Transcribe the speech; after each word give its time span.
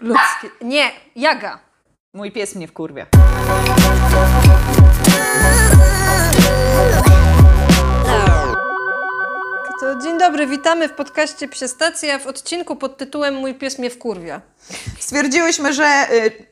Ludzkie. 0.00 0.50
Nie, 0.60 0.90
jaga. 1.16 1.58
Mój 2.14 2.32
pies 2.32 2.54
mnie 2.54 2.68
wkurwia. 2.68 3.06
To 9.80 9.98
dzień 10.02 10.18
dobry, 10.18 10.46
witamy 10.46 10.88
w 10.88 10.92
podcaście 10.92 11.48
Psie 11.48 11.68
Stacja 11.68 12.18
w 12.18 12.26
odcinku 12.26 12.76
pod 12.76 12.96
tytułem 12.96 13.34
Mój 13.34 13.54
pies 13.54 13.78
mnie 13.78 13.90
wkurwia. 13.90 14.40
Stwierdziłyśmy, 14.98 15.72
że 15.72 16.06
y, 16.12 16.46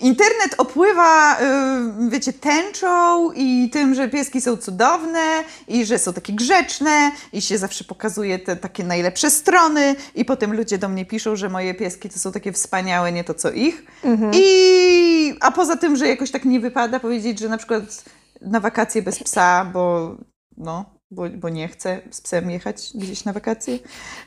internet 0.00 0.54
opływa, 0.58 1.40
y, 1.40 2.10
wiecie, 2.10 2.32
tęczą 2.32 3.32
i 3.32 3.70
tym, 3.72 3.94
że 3.94 4.08
pieski 4.08 4.40
są 4.40 4.56
cudowne 4.56 5.44
i 5.68 5.84
że 5.84 5.98
są 5.98 6.12
takie 6.12 6.32
grzeczne 6.32 7.10
i 7.32 7.42
się 7.42 7.58
zawsze 7.58 7.84
pokazuje 7.84 8.38
te 8.38 8.56
takie 8.56 8.84
najlepsze 8.84 9.30
strony 9.30 9.96
i 10.14 10.24
potem 10.24 10.56
ludzie 10.56 10.78
do 10.78 10.88
mnie 10.88 11.06
piszą, 11.06 11.36
że 11.36 11.48
moje 11.48 11.74
pieski 11.74 12.08
to 12.08 12.18
są 12.18 12.32
takie 12.32 12.52
wspaniałe, 12.52 13.12
nie 13.12 13.24
to 13.24 13.34
co 13.34 13.50
ich. 13.50 13.84
I, 14.32 15.34
a 15.40 15.52
poza 15.52 15.76
tym, 15.76 15.96
że 15.96 16.08
jakoś 16.08 16.30
tak 16.30 16.44
nie 16.44 16.60
wypada 16.60 17.00
powiedzieć, 17.00 17.38
że 17.38 17.48
na 17.48 17.58
przykład 17.58 18.04
na 18.40 18.60
wakacje 18.60 19.02
bez 19.02 19.22
psa, 19.22 19.70
bo 19.72 20.16
no, 20.56 20.93
bo, 21.10 21.22
bo 21.34 21.48
nie 21.48 21.68
chcę 21.68 22.00
z 22.10 22.20
psem 22.20 22.50
jechać 22.50 22.90
gdzieś 22.94 23.24
na 23.24 23.32
wakacje, 23.32 23.78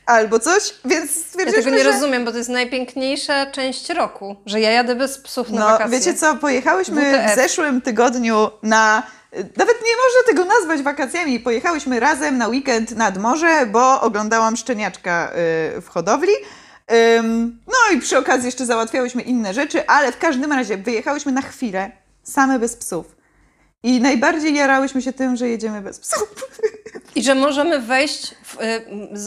albo 0.06 0.40
coś, 0.40 0.74
więc 0.86 1.16
Ja 1.16 1.22
stwierdziliśmy, 1.22 1.64
tego 1.64 1.78
nie 1.78 1.84
że... 1.84 1.92
rozumiem, 1.92 2.26
bo 2.26 2.32
to 2.32 2.38
jest 2.38 2.50
najpiękniejsza 2.50 3.46
część 3.52 3.90
roku, 3.90 4.36
że 4.46 4.62
ja 4.62 4.72
jadę 4.72 4.96
bez 4.96 5.18
psów 5.18 5.50
na 5.50 5.60
No, 5.60 5.66
wakacje. 5.66 6.00
wiecie 6.00 6.14
co, 6.14 6.36
pojechałyśmy 6.36 7.02
WTF. 7.02 7.32
w 7.32 7.36
zeszłym 7.36 7.82
tygodniu 7.82 8.50
na. 8.64 9.04
Nawet 9.34 9.76
nie 9.86 9.96
można 10.06 10.24
tego 10.28 10.46
nazwać 10.46 10.82
wakacjami. 10.82 11.40
Pojechałyśmy 11.40 12.00
razem 12.00 12.38
na 12.38 12.48
weekend 12.48 12.92
nad 12.92 13.18
morze, 13.18 13.66
bo 13.66 14.02
oglądałam 14.02 14.56
szczeniaczka 14.58 15.32
y, 15.78 15.82
w 15.82 15.88
hodowli. 15.90 16.32
No 17.68 17.96
i 17.96 18.00
przy 18.02 18.18
okazji 18.18 18.46
jeszcze 18.46 18.66
załatwiałyśmy 18.66 19.22
inne 19.22 19.54
rzeczy, 19.54 19.88
ale 19.88 20.12
w 20.12 20.18
każdym 20.18 20.52
razie 20.52 20.78
wyjechałyśmy 20.78 21.32
na 21.32 21.42
chwilę, 21.42 21.92
same 22.24 22.60
bez 22.60 22.76
psów. 22.76 23.17
I 23.88 24.02
najbardziej 24.02 24.56
jarałyśmy 24.56 25.02
się 25.02 25.14
tym, 25.14 25.36
że 25.36 25.50
jedziemy 25.50 25.82
bez 25.82 26.00
psów. 26.00 26.50
I 27.16 27.24
że 27.24 27.36
możemy 27.36 27.80
wejść 27.80 28.36
w 28.44 28.62
y, 28.62 28.86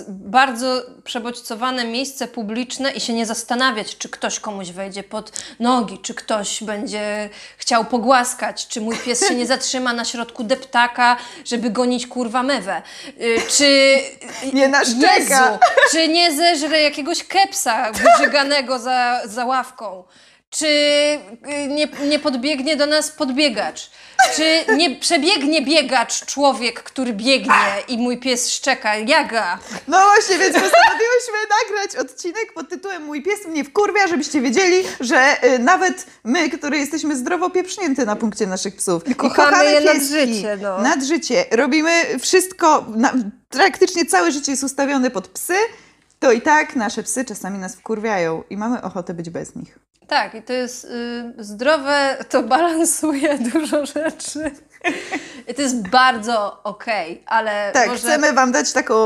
bardzo 0.09 0.83
przebodźcowane 1.05 1.85
miejsce 1.85 2.29
publiczne 2.29 2.93
i 2.93 3.01
się 3.01 3.13
nie 3.13 3.27
zastanawiać, 3.27 3.99
czy 3.99 4.09
ktoś 4.09 4.41
komuś 4.41 4.71
wejdzie 4.71 5.03
pod 5.03 5.33
nogi, 5.61 5.99
czy 5.99 6.15
ktoś 6.15 6.63
będzie 6.63 7.29
chciał 7.57 7.85
pogłaskać, 7.85 8.69
czy 8.69 8.81
mój 8.81 8.97
pies 8.97 9.29
się 9.29 9.35
nie 9.35 9.47
zatrzyma 9.47 9.93
na 9.93 10.05
środku 10.05 10.45
deptaka, 10.45 11.17
żeby 11.45 11.71
gonić 11.71 12.07
kurwa 12.07 12.43
mewę, 12.43 12.83
y, 13.21 13.39
czy 13.49 13.99
Nie. 14.53 14.73
Jezu, 15.19 15.59
czy 15.91 16.09
nie 16.09 16.37
zeżre 16.37 16.83
jakiegoś 16.83 17.25
kepsa 17.25 17.93
wyżyganego 17.93 18.79
za, 18.79 19.21
za 19.25 19.45
ławką. 19.45 20.05
Czy 20.51 20.67
y, 20.67 21.69
nie, 21.69 21.89
nie 22.09 22.19
podbiegnie 22.19 22.77
do 22.77 22.87
nas 22.87 23.11
podbiegacz? 23.11 23.91
Czy 24.37 24.75
nie 24.77 24.97
przebiegnie 24.97 25.63
biegacz, 25.63 26.27
człowiek, 26.27 26.83
który 26.83 27.13
biegnie 27.13 27.55
i 27.89 27.99
mój 27.99 28.19
pies 28.19 28.51
szczeka? 28.53 28.97
Jaga! 28.97 29.59
No 29.89 30.01
właśnie, 30.01 30.39
więc 30.39 30.55
postanowiłyśmy 30.55 31.39
nagrać 31.63 31.97
odcinek 31.97 32.53
pod 32.55 32.69
tytułem 32.69 33.05
Mój 33.05 33.23
pies 33.23 33.47
mnie 33.47 33.65
wkurwia, 33.65 34.07
żebyście 34.07 34.41
wiedzieli, 34.41 34.85
że 35.01 35.45
y, 35.45 35.59
nawet 35.59 36.07
my, 36.25 36.51
które 36.51 36.79
jesteśmy 36.79 37.17
zdrowo 37.17 37.51
pieprznięte 37.51 38.05
na 38.05 38.17
punkcie 38.17 38.47
naszych 38.47 38.77
psów 38.77 39.09
i 39.09 39.15
kochamy 39.15 39.73
je 39.73 39.81
nad 39.81 39.95
pieski, 39.95 40.09
życie, 40.09 40.59
no. 40.63 40.83
nad 40.83 41.03
życie, 41.03 41.45
robimy 41.51 42.19
wszystko, 42.19 42.87
na, 42.97 43.13
praktycznie 43.49 44.07
całe 44.07 44.33
życie 44.33 44.53
jest 44.53 44.65
ustawione 44.65 45.11
pod 45.11 45.29
psy, 45.29 45.55
to 46.21 46.33
i 46.33 46.41
tak 46.41 46.77
nasze 46.77 47.03
psy 47.03 47.25
czasami 47.25 47.59
nas 47.59 47.77
wkurwiają 47.77 48.43
i 48.51 48.57
mamy 48.57 48.83
ochotę 48.83 49.15
być 49.15 49.31
bez 49.31 49.55
nich. 49.57 49.79
Tak, 50.07 50.35
i 50.35 50.43
to 50.43 50.53
jest 50.53 50.85
y, 50.85 51.45
zdrowe, 51.45 52.25
to 52.29 52.43
balansuje 52.43 53.39
dużo 53.53 53.87
rzeczy. 53.87 54.51
I 55.49 55.55
to 55.55 55.63
jest 55.63 55.89
bardzo 55.89 56.63
okej, 56.63 57.23
ale 57.27 57.71
Tak, 57.73 57.89
może... 57.89 57.99
chcemy 58.01 58.33
Wam 58.33 58.53
dać 58.53 58.73
taką, 58.73 58.97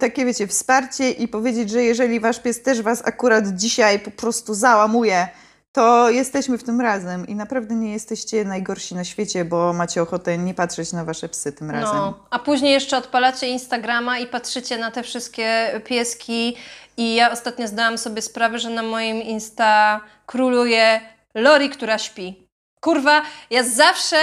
takie, 0.00 0.24
wiecie, 0.24 0.46
wsparcie 0.46 1.10
i 1.10 1.28
powiedzieć, 1.28 1.70
że 1.70 1.82
jeżeli 1.82 2.20
Wasz 2.20 2.40
pies 2.40 2.62
też 2.62 2.82
Was 2.82 3.02
akurat 3.06 3.48
dzisiaj 3.48 3.98
po 3.98 4.10
prostu 4.10 4.54
załamuje, 4.54 5.28
to 5.72 6.10
jesteśmy 6.10 6.58
w 6.58 6.64
tym 6.64 6.80
razem 6.80 7.26
i 7.26 7.34
naprawdę 7.34 7.74
nie 7.74 7.92
jesteście 7.92 8.44
najgorsi 8.44 8.94
na 8.94 9.04
świecie, 9.04 9.44
bo 9.44 9.72
macie 9.72 10.02
ochotę 10.02 10.38
nie 10.38 10.54
patrzeć 10.54 10.92
na 10.92 11.04
Wasze 11.04 11.28
psy 11.28 11.52
tym 11.52 11.70
razem. 11.70 11.96
No, 11.96 12.26
a 12.30 12.38
później 12.38 12.72
jeszcze 12.72 12.96
odpalacie 12.96 13.48
Instagrama 13.48 14.18
i 14.18 14.26
patrzycie 14.26 14.78
na 14.78 14.90
te 14.90 15.02
wszystkie 15.02 15.80
pieski. 15.84 16.56
I 16.96 17.14
ja 17.14 17.32
ostatnio 17.32 17.68
zdałam 17.68 17.98
sobie 17.98 18.22
sprawę, 18.22 18.58
że 18.58 18.70
na 18.70 18.82
moim 18.82 19.22
Insta 19.22 20.00
króluje 20.26 21.00
Lori, 21.34 21.70
która 21.70 21.98
śpi. 21.98 22.48
Kurwa, 22.80 23.22
ja 23.50 23.62
zawsze 23.62 24.16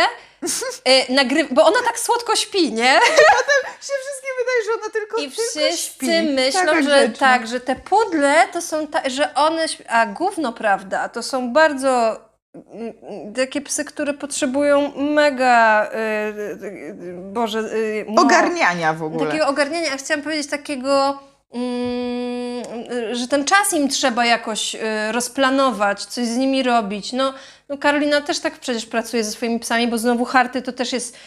y, 0.44 1.14
nagrywam, 1.14 1.56
bo 1.56 1.66
ona 1.66 1.78
tak 1.86 2.00
słodko 2.00 2.36
śpi, 2.36 2.74
nie? 2.74 2.94
Się 3.82 3.94
wszystkim 4.02 4.32
wydaje, 4.40 4.64
że 4.66 4.72
ona 4.82 4.90
tylko, 4.94 5.18
I 5.18 5.22
tylko 5.22 5.34
wszyscy 5.42 5.78
śpi. 5.78 6.22
myślą, 6.22 6.62
Taka 6.62 6.82
że 6.82 6.88
grzeczna. 7.08 7.28
tak, 7.28 7.48
że 7.48 7.60
te 7.60 7.76
pudle 7.76 8.36
to 8.54 8.62
są, 8.62 8.88
ta, 8.88 9.02
że 9.10 9.34
one, 9.36 9.66
a 9.88 10.06
gówno 10.06 10.54
prawda, 10.54 11.10
to 11.10 11.24
są 11.24 11.54
bardzo 11.54 12.20
mm, 12.56 12.94
mm, 13.04 13.34
takie 13.34 13.62
psy, 13.62 13.86
które 13.86 14.14
potrzebują 14.14 14.92
mega, 14.96 15.90
y, 15.92 15.98
y, 15.98 16.66
y, 16.66 17.14
Boże, 17.34 17.60
y, 17.60 18.06
no. 18.10 18.22
Ogarniania 18.22 18.94
w 18.94 19.04
ogóle. 19.04 19.26
Takiego 19.26 19.48
ogarniania, 19.48 19.94
a 19.94 19.98
chciałam 19.98 20.24
powiedzieć 20.24 20.48
takiego, 20.50 21.20
mm, 21.54 23.16
że 23.16 23.28
ten 23.28 23.46
czas 23.46 23.74
im 23.74 23.90
trzeba 23.90 24.26
jakoś 24.26 24.76
y, 24.76 24.80
rozplanować, 25.12 26.06
coś 26.06 26.26
z 26.26 26.38
nimi 26.38 26.64
robić. 26.64 27.14
No, 27.14 27.34
no 27.70 27.78
Karolina 27.78 28.22
też 28.22 28.40
tak 28.40 28.60
przecież 28.60 28.86
pracuje 28.86 29.24
ze 29.24 29.32
swoimi 29.32 29.60
psami, 29.60 29.88
bo 29.88 29.98
znowu 29.98 30.26
harty 30.26 30.62
to 30.62 30.72
też 30.72 30.94
jest 30.94 31.18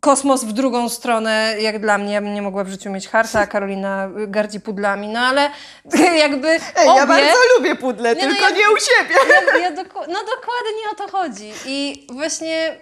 kosmos 0.00 0.44
w 0.44 0.52
drugą 0.52 0.88
stronę, 0.88 1.54
jak 1.60 1.80
dla 1.80 1.98
mnie. 1.98 2.12
Ja 2.12 2.20
bym 2.20 2.34
nie 2.34 2.42
mogła 2.42 2.64
w 2.64 2.68
życiu 2.68 2.90
mieć 2.90 3.08
harta, 3.08 3.40
a 3.40 3.46
Karolina 3.46 4.08
gardzi 4.26 4.60
pudlami, 4.60 5.08
no 5.08 5.20
ale 5.20 5.50
jakby 6.24 6.48
Ej, 6.48 6.60
obie... 6.88 6.96
ja 7.00 7.06
bardzo 7.06 7.38
lubię 7.56 7.76
pudle, 7.76 8.14
Nie, 8.14 8.28
no 8.28 8.34
tylko 8.34 8.48
ja- 8.48 8.56
nie 8.56 8.70
u 8.70 8.76
siebie. 8.76 9.14
Ja, 9.46 9.58
ja 9.58 9.70
doku- 9.70 10.06
no 10.08 10.20
dokładnie 10.20 10.90
o 10.92 10.94
to 10.94 11.08
chodzi. 11.08 11.52
I 11.66 12.06
właśnie 12.12 12.76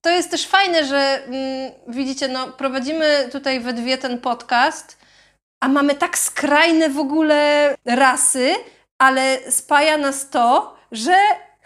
to 0.00 0.10
jest 0.10 0.30
też 0.30 0.46
fajne, 0.46 0.84
że 0.84 1.24
mm, 1.24 1.72
widzicie, 1.88 2.28
no 2.28 2.48
prowadzimy 2.48 3.28
tutaj 3.32 3.60
we 3.60 3.72
dwie 3.72 3.98
ten 3.98 4.20
podcast, 4.20 4.98
a 5.60 5.68
mamy 5.68 5.94
tak 5.94 6.18
skrajne 6.18 6.88
w 6.90 6.98
ogóle 6.98 7.74
rasy, 7.84 8.54
ale 8.98 9.38
spaja 9.50 9.98
nas 9.98 10.30
to, 10.30 10.76
że 10.92 11.14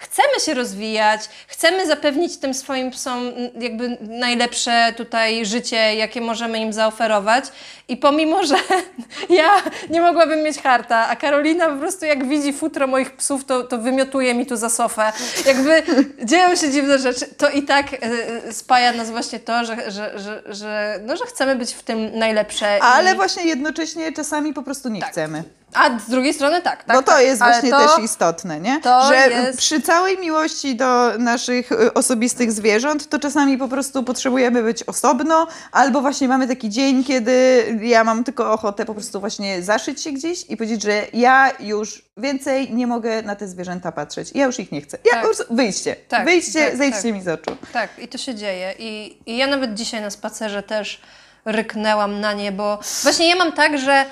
chcemy 0.02 0.40
się 0.44 0.54
rozwijać, 0.54 1.20
chcemy 1.46 1.86
zapewnić 1.86 2.36
tym 2.36 2.54
swoim 2.54 2.90
psom 2.90 3.32
jakby 3.60 3.98
najlepsze 4.00 4.94
tutaj 4.96 5.46
życie, 5.46 5.94
jakie 5.94 6.20
możemy 6.20 6.58
im 6.58 6.72
zaoferować. 6.72 7.44
I 7.92 7.97
pomimo, 7.97 8.47
że 8.47 8.54
ja 9.41 9.50
nie 9.91 10.00
mogłabym 10.00 10.42
mieć 10.42 10.58
harta, 10.58 11.08
a 11.08 11.16
Karolina 11.16 11.69
po 11.69 11.76
prostu 11.76 12.04
jak 12.04 12.28
widzi 12.28 12.53
futro 12.53 12.86
moich 12.86 13.16
psów, 13.16 13.44
to, 13.44 13.64
to 13.64 13.78
wymiotuje 13.78 14.34
mi 14.34 14.47
tu 14.47 14.56
za 14.56 14.69
sofę. 14.69 15.12
Jakby 15.47 15.82
dzieją 16.25 16.56
się 16.56 16.70
dziwne 16.70 16.98
rzeczy, 16.98 17.26
to 17.26 17.50
i 17.50 17.62
tak 17.62 17.94
e, 17.94 17.98
e, 17.98 18.52
spaja 18.52 18.92
nas 18.92 19.10
właśnie 19.10 19.41
to, 19.41 19.64
że, 19.64 19.91
że, 19.91 20.19
że, 20.19 20.42
że, 20.47 21.00
no, 21.06 21.16
że 21.16 21.26
chcemy 21.26 21.56
być 21.56 21.75
w 21.75 21.82
tym 21.82 22.19
najlepsze. 22.19 22.82
Ale 22.82 23.12
i... 23.12 23.16
właśnie 23.16 23.44
jednocześnie 23.44 24.12
czasami 24.12 24.52
po 24.52 24.62
prostu 24.62 24.88
nie 24.88 25.00
Tak. 25.00 25.10
chcemy. 25.10 25.44
A 25.75 25.98
z 25.98 26.10
drugiej 26.10 26.34
strony 26.34 26.62
tak, 26.62 26.84
tak. 26.84 26.97
Bo 26.97 27.02
to 27.02 27.12
tak. 27.12 27.22
jest 27.22 27.42
właśnie 27.42 27.70
to, 27.70 27.78
też 27.78 28.04
istotne, 28.04 28.60
nie? 28.60 28.81
że 29.08 29.28
jest- 29.31 29.58
przy 29.58 29.81
całej 29.81 30.19
miłości 30.19 30.76
do 30.76 31.19
naszych 31.19 31.72
y, 31.72 31.94
osobistych 31.94 32.52
zwierząt, 32.52 33.08
to 33.08 33.19
czasami 33.19 33.58
po 33.58 33.69
prostu 33.69 34.02
potrzebujemy 34.02 34.62
być 34.62 34.82
osobno, 34.82 35.47
albo 35.72 36.00
właśnie 36.00 36.28
mamy 36.28 36.48
taki 36.48 36.69
dzień, 36.69 37.04
kiedy 37.04 37.66
ja 37.82 38.04
mam 38.04 38.25
tylko 38.25 38.53
ochotę 38.53 38.84
po 38.84 38.94
prostu 38.94 39.20
właśnie 39.20 39.62
zaszyć 39.62 40.03
się 40.03 40.12
gdzieś 40.12 40.44
i 40.50 40.56
powiedzieć, 40.56 40.82
że 40.82 41.03
ja 41.12 41.50
już 41.60 42.04
więcej 42.16 42.72
nie 42.75 42.87
mogę 42.87 43.22
na 43.22 43.37
te 43.37 43.48
zwierzęta 43.48 43.93
patrzeć. 43.93 44.31
Ja 44.34 44.44
już 44.46 44.58
ich 44.61 44.73
nie 44.73 44.81
chcę. 44.81 44.99
Ja 45.05 45.11
Tak. 45.12 45.23
prostu, 45.25 45.44
wyjdźcie, 45.50 45.96
Tak, 46.08 46.25
wyjdźcie, 46.25 46.67
tak, 46.67 46.76
zejdźcie 46.76 47.02
tak. 47.02 47.12
mi 47.12 47.23
z 47.23 47.29
oczu. 47.29 47.56
Tak, 47.73 47.90
i 47.99 48.08
to 48.08 48.19
się 48.19 48.34
dzieje. 48.34 48.75
I, 48.79 49.19
I 49.26 49.37
ja 49.37 49.46
nawet 49.46 49.75
dzisiaj 49.75 50.00
na 50.00 50.11
spacerze 50.11 50.62
też 50.62 51.00
ryknęłam 51.44 52.20
na 52.20 52.32
nie, 52.32 52.52
bo 52.52 52.79
właśnie 53.02 53.29
ja 53.29 53.37
mam 53.37 53.52
tak, 53.52 53.79
że 53.79 54.05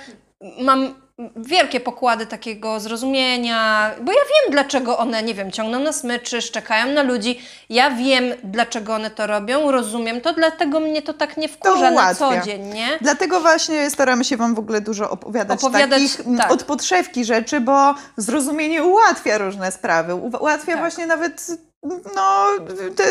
mam 0.60 0.94
wielkie 1.36 1.80
pokłady 1.80 2.26
takiego 2.26 2.80
zrozumienia, 2.80 3.90
bo 4.00 4.12
ja 4.12 4.18
wiem, 4.18 4.52
dlaczego 4.52 4.98
one, 4.98 5.22
nie 5.22 5.34
wiem, 5.34 5.52
ciągną 5.52 5.78
na 5.80 5.92
smyczy, 5.92 6.42
szczekają 6.42 6.92
na 6.92 7.02
ludzi. 7.02 7.40
Ja 7.70 7.90
wiem, 7.90 8.24
dlaczego 8.44 8.94
one 8.94 9.10
to 9.10 9.26
robią, 9.26 9.70
rozumiem 9.70 10.20
to, 10.20 10.32
dlatego 10.32 10.80
mnie 10.80 11.02
to 11.02 11.14
tak 11.14 11.36
nie 11.36 11.48
wkurza 11.48 11.90
na 11.90 12.14
co 12.14 12.40
dzień, 12.40 12.62
nie? 12.62 12.88
Dlatego 13.00 13.40
właśnie 13.40 13.90
staramy 13.90 14.24
się 14.24 14.36
Wam 14.36 14.54
w 14.54 14.58
ogóle 14.58 14.80
dużo 14.80 15.10
opowiadać, 15.10 15.64
Opowiadać, 15.64 16.02
takich 16.02 16.26
mm, 16.26 16.38
tak. 16.38 16.52
od 16.52 16.62
podszewki 16.62 17.24
rzeczy, 17.24 17.60
bo 17.60 17.94
zrozumienie 18.16 18.84
ułatwia 18.84 19.38
różne 19.38 19.72
sprawy. 19.72 20.14
Ułatwia 20.14 20.72
Tak. 20.72 20.78
właśnie 20.78 21.06
nawet 21.06 21.46
no, 22.16 22.46
te 22.96 23.04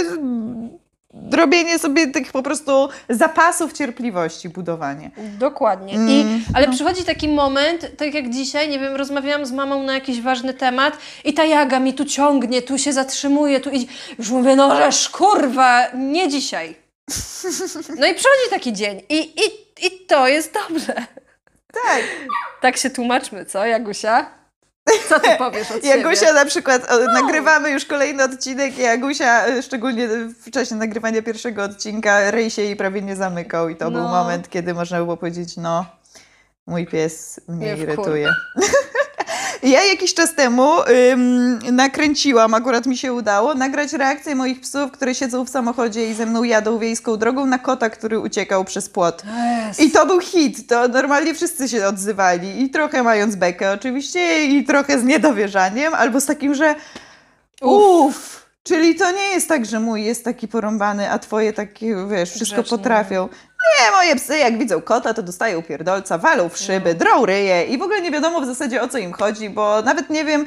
robienie 1.31 1.79
sobie 1.79 2.07
tych 2.07 2.31
po 2.31 2.43
prostu 2.43 2.89
zapasów 3.09 3.73
cierpliwości, 3.73 4.49
budowanie. 4.49 5.11
Dokładnie. 5.39 5.93
Mm, 5.93 6.09
I, 6.09 6.43
ale 6.53 6.69
przychodzi 6.69 7.03
taki 7.03 7.27
moment, 7.29 7.97
tak 7.97 8.13
jak 8.13 8.29
dzisiaj, 8.29 8.69
nie 8.69 8.79
wiem, 8.79 8.95
rozmawiałam 8.95 9.45
z 9.45 9.51
mamą 9.51 9.83
na 9.83 9.93
jakiś 9.93 10.21
ważny 10.21 10.53
temat 10.53 10.97
i 11.23 11.33
ta 11.33 11.43
jaga 11.43 11.79
mi 11.79 11.93
tu 11.93 12.05
ciągnie, 12.05 12.61
tu 12.61 12.77
się 12.77 12.93
zatrzymuje, 12.93 13.59
tu 13.59 13.69
idzie. 13.69 13.87
Już 14.17 14.29
mówię, 14.29 14.55
no 14.55 14.75
żeż 14.75 15.09
kurwa, 15.09 15.87
nie 15.93 16.29
dzisiaj. 16.29 16.75
No 17.99 18.07
i 18.07 18.13
przychodzi 18.15 18.49
taki 18.49 18.73
dzień 18.73 19.01
i, 19.09 19.19
i, 19.19 19.45
i 19.85 20.05
to 20.07 20.27
jest 20.27 20.53
dobrze. 20.53 20.93
Tak. 21.73 22.03
Tak 22.61 22.77
się 22.77 22.89
tłumaczmy, 22.89 23.45
co, 23.45 23.65
Jagusia? 23.65 24.38
Co 25.09 25.19
ty 25.19 25.27
powiesz 25.37 25.71
od 25.71 25.83
Jagusia 25.83 26.19
siebie? 26.19 26.33
na 26.33 26.45
przykład, 26.45 26.91
o, 26.91 26.99
nagrywamy 26.99 27.69
już 27.71 27.85
kolejny 27.85 28.23
odcinek 28.23 28.77
i 28.77 28.81
Jagusia, 28.81 29.45
e, 29.47 29.61
szczególnie 29.63 30.07
w 30.45 30.51
czasie 30.51 30.75
nagrywania 30.75 31.21
pierwszego 31.21 31.63
odcinka, 31.63 32.31
rej 32.31 32.51
się 32.51 32.61
jej 32.61 32.75
prawie 32.75 33.01
nie 33.01 33.15
zamykał 33.15 33.69
i 33.69 33.75
to 33.75 33.91
był 33.91 34.01
No. 34.01 34.07
moment, 34.09 34.49
kiedy 34.49 34.73
można 34.73 34.97
było 34.97 35.17
powiedzieć, 35.17 35.57
no, 35.57 35.85
mój 36.67 36.87
pies 36.87 37.39
mnie 37.47 37.77
irytuje. 37.77 38.29
Ja 39.63 39.83
jakiś 39.83 40.13
czas 40.13 40.35
temu 40.35 40.71
ym, 41.11 41.59
nakręciłam, 41.71 42.53
akurat 42.53 42.85
mi 42.85 42.97
się 42.97 43.13
udało, 43.13 43.53
nagrać 43.53 43.93
reakcję 43.93 44.35
moich 44.35 44.61
psów, 44.61 44.91
które 44.91 45.15
siedzą 45.15 45.45
w 45.45 45.49
samochodzie 45.49 46.09
i 46.09 46.13
ze 46.13 46.25
mną 46.25 46.43
jadą 46.43 46.79
wiejską 46.79 47.17
drogą 47.17 47.45
na 47.45 47.59
kota, 47.59 47.89
który 47.89 48.19
uciekał 48.19 48.65
przez 48.65 48.89
płot. 48.89 49.23
Jest. 49.67 49.79
I 49.79 49.91
to 49.91 50.05
był 50.05 50.19
hit, 50.19 50.67
to 50.67 50.87
normalnie 50.87 51.33
wszyscy 51.33 51.69
się 51.69 51.87
odzywali 51.87 52.61
i 52.63 52.69
trochę 52.69 53.03
mając 53.03 53.35
bekę 53.35 53.71
oczywiście 53.71 54.45
i 54.45 54.63
trochę 54.63 54.99
z 54.99 55.03
niedowierzaniem, 55.03 55.93
albo 55.93 56.21
z 56.21 56.25
takim, 56.25 56.55
że 56.55 56.75
uff, 57.61 58.49
czyli 58.63 58.95
to 58.95 59.11
nie 59.11 59.27
jest 59.27 59.47
tak, 59.47 59.65
że 59.65 59.79
mój 59.79 60.03
jest 60.03 60.23
taki 60.23 60.47
porąbany, 60.47 61.11
a 61.11 61.19
twoje 61.19 61.53
takie, 61.53 61.95
wiesz, 62.11 62.29
wszystko 62.29 62.55
Grzeczny, 62.55 62.77
potrafią. 62.77 63.29
Nie, 63.79 63.91
moje 63.91 64.15
psy 64.15 64.37
jak 64.37 64.57
widzą 64.57 64.81
kota, 64.81 65.13
to 65.13 65.23
dostają 65.23 65.61
pierdolca, 65.63 66.17
walą 66.17 66.49
w 66.49 66.57
szyby, 66.57 66.95
drą 66.95 67.25
ryje 67.25 67.63
i 67.63 67.77
w 67.77 67.81
ogóle 67.81 68.01
nie 68.01 68.11
wiadomo 68.11 68.41
w 68.41 68.45
zasadzie 68.45 68.81
o 68.81 68.87
co 68.87 68.97
im 68.97 69.13
chodzi, 69.13 69.49
bo 69.49 69.81
nawet 69.81 70.09
nie 70.09 70.25
wiem, 70.25 70.45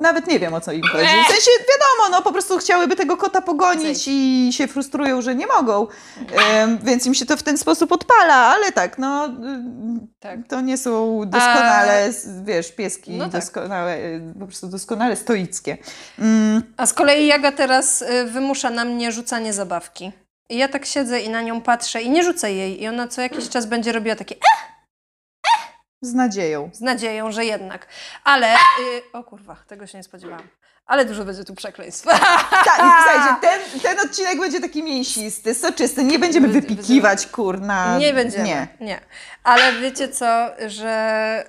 nawet 0.00 0.26
nie 0.26 0.38
wiem 0.38 0.54
o 0.54 0.60
co 0.60 0.72
im 0.72 0.82
chodzi. 0.82 1.04
W 1.06 1.32
sensie 1.32 1.50
wiadomo, 1.58 2.16
no 2.16 2.22
po 2.22 2.32
prostu 2.32 2.58
chciałyby 2.58 2.96
tego 2.96 3.16
kota 3.16 3.42
pogonić 3.42 4.04
i 4.08 4.48
się 4.52 4.66
frustrują, 4.68 5.22
że 5.22 5.34
nie 5.34 5.46
mogą, 5.46 5.86
więc 6.82 7.06
im 7.06 7.14
się 7.14 7.26
to 7.26 7.36
w 7.36 7.42
ten 7.42 7.58
sposób 7.58 7.92
odpala, 7.92 8.34
ale 8.34 8.72
tak, 8.72 8.98
no 8.98 9.28
Tak. 10.20 10.38
to 10.48 10.60
nie 10.60 10.78
są 10.78 11.20
doskonale, 11.26 12.04
s- 12.04 12.28
wiesz, 12.44 12.72
pieski 12.72 13.10
No 13.12 13.24
tak. 13.24 13.32
doskonale, 13.40 13.98
y, 13.98 14.20
po 14.40 14.46
prostu 14.46 14.66
doskonale 14.66 15.16
stoickie. 15.16 15.76
Mm, 16.18 16.62
A 16.76 16.86
z 16.86 16.92
kolei 16.92 17.26
Jaga 17.26 17.52
teraz 17.52 18.02
y, 18.02 18.24
wymusza 18.24 18.70
na 18.70 18.84
mnie 18.84 19.12
rzucanie 19.12 19.52
zabawki. 19.52 20.12
I 20.48 20.56
ja 20.56 20.68
tak 20.68 20.86
siedzę 20.86 21.20
i 21.20 21.30
na 21.30 21.42
nią 21.42 21.60
patrzę 21.60 22.02
i 22.02 22.10
nie 22.10 22.22
rzucę 22.22 22.52
jej. 22.52 22.82
I 22.82 22.88
ona 22.88 23.08
co 23.08 23.22
jakiś 23.22 23.48
czas 23.48 23.66
będzie 23.66 23.92
robiła 23.92 24.16
takie 24.16 24.34
e, 24.34 24.38
z 26.02 26.14
nadzieją. 26.14 26.70
z 26.72 26.80
nadzieją, 26.80 27.32
że 27.32 27.44
jednak. 27.44 27.86
Ale, 28.24 28.54
y, 28.54 29.12
o 29.12 29.24
kurwa, 29.24 29.56
tego 29.66 29.86
się 29.86 29.98
nie 29.98 30.04
spodziewałam. 30.04 30.48
Ale 30.86 31.04
dużo 31.04 31.24
będzie 31.24 31.44
tu 31.44 31.54
przekleństw. 31.54 32.04
Tak, 32.04 32.78
i 32.78 32.82
słuchajcie, 33.02 33.36
ten, 33.40 33.80
ten 33.80 34.00
odcinek 34.06 34.40
będzie 34.40 34.60
taki 34.60 34.82
mięsisty, 34.82 35.54
soczysty, 35.54 36.04
nie 36.04 36.18
będziemy 36.18 36.48
Wy- 36.48 36.60
wypikiwać, 36.60 37.26
kurna. 37.26 37.98
Nie 37.98 38.12
będziemy. 38.12 38.44
Nie. 38.44 38.68
Nie. 38.80 39.00
Ale 39.44 39.72
wiecie 39.72 40.08
co, 40.08 40.26
że 40.66 41.44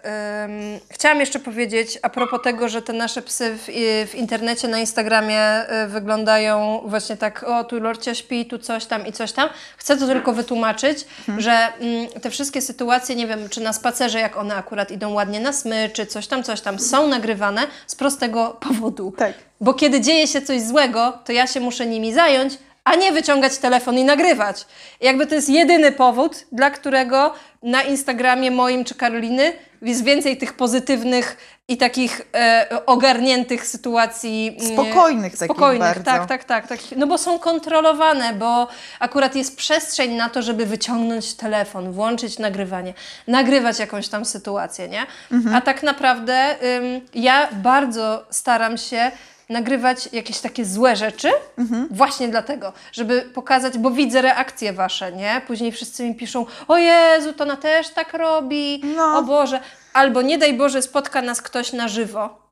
ym, 0.45 0.79
chciałam 0.91 1.19
jeszcze 1.19 1.39
powiedzieć 1.39 1.99
a 2.01 2.09
propos 2.09 2.41
tego, 2.43 2.69
że 2.69 2.81
te 2.81 2.93
nasze 2.93 3.21
psy 3.21 3.57
w, 3.57 3.65
w 4.11 4.15
internecie, 4.15 4.67
na 4.67 4.77
Instagramie 4.79 5.65
y, 5.83 5.87
wyglądają 5.87 6.81
właśnie 6.85 7.17
tak, 7.17 7.43
o 7.43 7.63
tu 7.63 7.79
Lorcia 7.79 8.15
śpi, 8.15 8.45
tu 8.45 8.59
coś 8.59 8.85
tam 8.85 9.07
i 9.07 9.11
coś 9.13 9.31
tam. 9.31 9.49
Chcę 9.77 9.97
to 9.97 10.07
tylko 10.07 10.33
wytłumaczyć, 10.33 11.05
Mhm. 11.19 11.41
że 11.41 11.51
mm, 11.79 12.07
te 12.21 12.29
wszystkie 12.29 12.61
sytuacje, 12.61 13.15
nie 13.15 13.27
wiem, 13.27 13.49
czy 13.49 13.61
na 13.61 13.73
spacerze, 13.73 14.19
jak 14.19 14.37
one 14.37 14.55
akurat 14.55 14.91
idą 14.91 15.13
ładnie 15.13 15.39
na 15.39 15.53
smyczy, 15.53 16.05
coś 16.05 16.27
tam, 16.27 16.43
coś 16.43 16.61
tam, 16.61 16.79
są 16.79 17.07
nagrywane 17.07 17.67
z 17.87 17.95
prostego 17.95 18.57
powodu. 18.59 19.13
Tak. 19.17 19.24
Bo 19.61 19.73
kiedy 19.73 20.01
dzieje 20.01 20.27
się 20.27 20.41
coś 20.41 20.61
złego, 20.61 21.19
to 21.25 21.31
ja 21.31 21.47
się 21.47 21.59
muszę 21.59 21.85
nimi 21.85 22.13
zająć, 22.13 22.57
a 22.85 22.95
nie 22.95 23.11
wyciągać 23.11 23.57
telefon 23.57 23.97
i 23.97 24.03
nagrywać. 24.03 24.65
I 25.01 25.05
jakby 25.05 25.27
to 25.27 25.35
jest 25.35 25.49
jedyny 25.49 25.91
powód, 25.91 26.45
dla 26.51 26.69
którego 26.69 27.33
na 27.63 27.81
Instagramie 27.83 28.51
moim 28.51 28.85
czy 28.85 28.95
Karoliny 28.95 29.53
jest 29.81 30.03
więcej 30.03 30.37
tych 30.37 30.53
pozytywnych 30.53 31.37
i 31.67 31.77
takich 31.77 32.21
e, 32.35 32.67
ogarniętych 32.85 33.67
sytuacji. 33.67 34.57
mm, 34.59 34.73
Spokojnych 34.73 35.33
takich 35.33 35.45
Spokojnych, 35.45 35.87
bardzo. 35.87 36.03
tak, 36.03 36.25
tak, 36.25 36.43
tak, 36.43 36.67
tak. 36.67 36.79
No 36.95 37.07
bo 37.07 37.17
są 37.17 37.39
kontrolowane, 37.39 38.33
bo 38.33 38.67
akurat 38.99 39.35
jest 39.35 39.57
przestrzeń 39.57 40.11
na 40.11 40.29
to, 40.29 40.41
żeby 40.41 40.65
wyciągnąć 40.65 41.33
telefon, 41.33 41.91
włączyć 41.91 42.39
nagrywanie, 42.39 42.93
nagrywać 43.27 43.79
jakąś 43.79 44.07
tam 44.07 44.25
sytuację, 44.25 44.87
nie? 44.87 45.05
Mhm. 45.31 45.55
A 45.55 45.61
tak 45.61 45.83
naprawdę 45.83 46.55
ym, 46.77 47.01
ja 47.13 47.47
bardzo 47.51 48.25
staram 48.29 48.77
się 48.77 49.11
nagrywać 49.49 50.09
jakieś 50.13 50.39
takie 50.39 50.65
złe 50.65 50.95
rzeczy, 50.95 51.31
Mhm. 51.57 51.87
właśnie 51.91 52.27
dlatego, 52.27 52.73
żeby 52.91 53.21
pokazać, 53.21 53.77
bo 53.77 53.91
widzę 53.91 54.21
reakcje 54.21 54.73
wasze, 54.73 55.11
nie? 55.11 55.41
Później 55.47 55.71
wszyscy 55.71 56.03
mi 56.03 56.15
piszą, 56.15 56.45
o 56.67 56.77
Jezu, 56.77 57.33
to 57.33 57.43
ona 57.43 57.57
też 57.57 57.89
tak 57.89 58.13
robi, 58.13 58.81
No. 58.95 59.17
o 59.17 59.23
Boże. 59.23 59.59
Albo 59.93 60.21
nie 60.21 60.37
daj 60.37 60.53
Boże, 60.53 60.81
spotka 60.81 61.21
nas 61.21 61.41
ktoś 61.41 61.73
na 61.73 61.87
żywo 61.87 62.45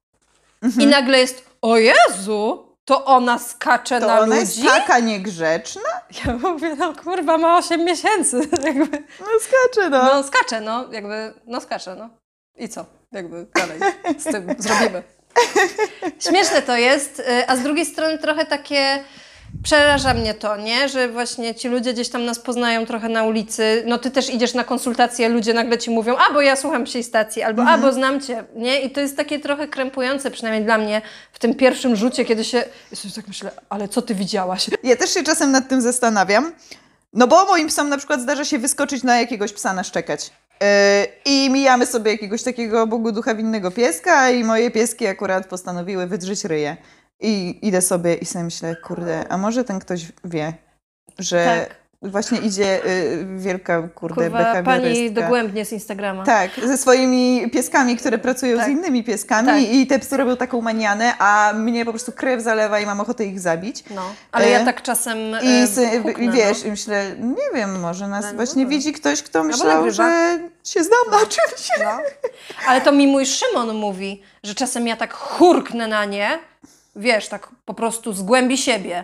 Mhm. 0.63 0.81
i 0.81 0.91
nagle 0.91 1.19
jest, 1.19 1.45
o 1.61 1.77
Jezu, 1.77 2.67
to 2.85 3.05
ona 3.05 3.39
skacze 3.39 3.99
To 3.99 4.07
na 4.07 4.19
ona 4.19 4.25
ludzi? 4.25 4.39
jest 4.39 4.63
taka 4.63 4.99
niegrzeczna? 4.99 5.81
Ja 6.25 6.33
mówię, 6.37 6.75
no 6.75 6.93
kurwa, 7.03 7.37
ma 7.37 7.57
8 7.57 7.85
miesięcy. 7.85 8.37
Jakby, 8.65 9.03
No 9.19 9.27
skacze, 9.41 9.89
no. 9.89 10.03
no 10.03 10.23
skacze, 10.23 10.61
no, 10.61 10.91
jakby, 10.91 11.33
no 11.45 11.61
skacze, 11.61 11.95
no. 11.95 12.09
I 12.55 12.69
co? 12.69 12.85
Jakby 13.11 13.47
dalej 13.55 13.79
z 14.19 14.23
tym 14.23 14.55
zrobimy. 14.59 15.03
Śmieszne 16.29 16.61
to 16.61 16.77
jest, 16.77 17.19
y, 17.19 17.47
a 17.47 17.55
z 17.55 17.59
drugiej 17.61 17.85
strony 17.85 18.17
trochę 18.17 18.45
takie 18.45 19.03
przeraża 19.63 20.13
mnie 20.13 20.33
to, 20.33 20.57
nie? 20.57 20.89
Że 20.89 21.09
właśnie 21.09 21.55
ci 21.55 21.67
ludzie 21.67 21.93
gdzieś 21.93 22.09
tam 22.09 22.25
nas 22.25 22.39
poznają 22.39 22.85
trochę 22.85 23.09
na 23.09 23.23
ulicy. 23.23 23.83
No 23.85 23.97
ty 23.97 24.11
też 24.11 24.29
idziesz 24.29 24.53
na 24.53 24.63
konsultacje, 24.63 25.29
ludzie 25.29 25.53
nagle 25.53 25.77
ci 25.77 25.91
mówią, 25.91 26.15
a 26.17 26.33
bo 26.33 26.41
ja 26.41 26.55
słucham 26.55 26.83
psiej 26.83 27.03
stacji, 27.03 27.43
albo 27.43 27.63
a 27.63 27.77
bo 27.77 27.93
znam 27.93 28.21
cię, 28.21 28.43
nie? 28.55 28.81
I 28.81 28.89
to 28.89 28.99
jest 29.01 29.17
takie 29.17 29.39
trochę 29.39 29.67
krępujące, 29.67 30.31
przynajmniej 30.31 30.65
dla 30.65 30.77
mnie, 30.77 31.01
w 31.33 31.39
tym 31.39 31.55
pierwszym 31.55 31.95
rzucie, 31.95 32.25
kiedy 32.25 32.43
się... 32.43 32.63
Ja 32.91 32.97
sobie 32.97 33.13
tak 33.13 33.27
myślę, 33.27 33.51
ale 33.69 33.87
co 33.87 34.01
ty 34.01 34.15
widziałaś? 34.15 34.69
Ja 34.83 34.95
też 34.95 35.13
się 35.13 35.23
czasem 35.23 35.51
nad 35.51 35.67
tym 35.67 35.81
zastanawiam. 35.81 36.51
No 37.13 37.27
bo 37.27 37.45
moim 37.45 37.67
psom 37.67 37.89
na 37.89 37.97
przykład 37.97 38.21
zdarza 38.21 38.45
się 38.45 38.59
wyskoczyć 38.59 39.03
na 39.03 39.19
jakiegoś 39.19 39.53
psa 39.53 39.73
naszczekać. 39.73 40.31
Yy, 40.63 41.07
I 41.25 41.49
mijamy 41.49 41.85
sobie 41.85 42.11
jakiegoś 42.11 42.43
takiego 42.43 42.87
Bogu 42.87 43.11
ducha 43.11 43.35
winnego 43.35 43.71
pieska 43.71 44.29
i 44.29 44.43
moje 44.43 44.71
pieski 44.71 45.07
akurat 45.07 45.47
postanowiły 45.47 46.07
wydrzeć 46.07 46.45
ryje. 46.45 46.77
I 47.19 47.59
idę 47.67 47.81
sobie 47.81 48.15
i 48.15 48.25
sobie 48.25 48.43
myślę, 48.43 48.75
kurde, 48.75 49.27
a 49.29 49.37
może 49.37 49.63
ten 49.63 49.79
ktoś 49.79 50.11
wie, 50.23 50.53
że 51.19 51.65
Tak. 51.67 51.82
Właśnie 52.03 52.37
idzie 52.37 52.85
y, 52.85 53.25
wielka, 53.37 53.87
kurde, 53.95 54.15
Kurwa, 54.15 54.63
pani 54.63 55.11
dogłębnie 55.11 55.65
z 55.65 55.71
Instagrama. 55.71 56.23
Tak, 56.23 56.51
ze 56.65 56.77
swoimi 56.77 57.49
pieskami, 57.53 57.97
które 57.97 58.17
pracują 58.17 58.57
Tak. 58.57 58.65
z 58.65 58.69
innymi 58.69 59.03
pieskami 59.03 59.47
Tak. 59.47 59.61
i 59.61 59.87
te 59.87 59.99
psy 59.99 60.17
robią 60.17 60.37
taką 60.37 60.61
manianę, 60.61 61.13
a 61.19 61.53
mnie 61.55 61.85
po 61.85 61.91
prostu 61.91 62.11
krew 62.11 62.41
zalewa 62.41 62.79
i 62.79 62.85
mam 62.85 62.99
ochotę 62.99 63.25
ich 63.25 63.39
zabić. 63.39 63.83
No, 63.95 64.01
ale 64.31 64.45
E, 64.45 64.49
ja 64.49 64.65
tak 64.65 64.81
czasem 64.81 65.17
I, 65.43 65.47
e, 65.47 66.23
i 66.23 66.29
wiesz, 66.31 66.61
no. 66.61 66.67
i 66.67 66.71
myślę, 66.71 67.15
nie 67.19 67.59
wiem, 67.59 67.79
może 67.79 68.07
nas 68.07 68.25
No, 68.25 68.33
właśnie 68.33 68.63
no. 68.63 68.69
widzi 68.69 68.93
ktoś, 68.93 69.23
kto 69.23 69.43
myślał, 69.43 69.91
że 69.91 70.39
się 70.63 70.83
znam 70.83 71.01
na 71.11 71.19
czymś. 71.19 71.67
No. 71.79 71.97
Ale 72.67 72.81
to 72.81 72.91
mi 72.91 73.07
mój 73.07 73.25
Szymon 73.25 73.75
mówi, 73.75 74.21
że 74.43 74.55
czasem 74.55 74.87
ja 74.87 74.95
tak 74.95 75.13
hurknę 75.13 75.87
na 75.87 76.05
nie, 76.05 76.39
wiesz, 76.95 77.27
tak 77.27 77.47
po 77.65 77.73
prostu 77.73 78.13
z 78.13 78.21
głębi 78.21 78.57
siebie. 78.57 79.03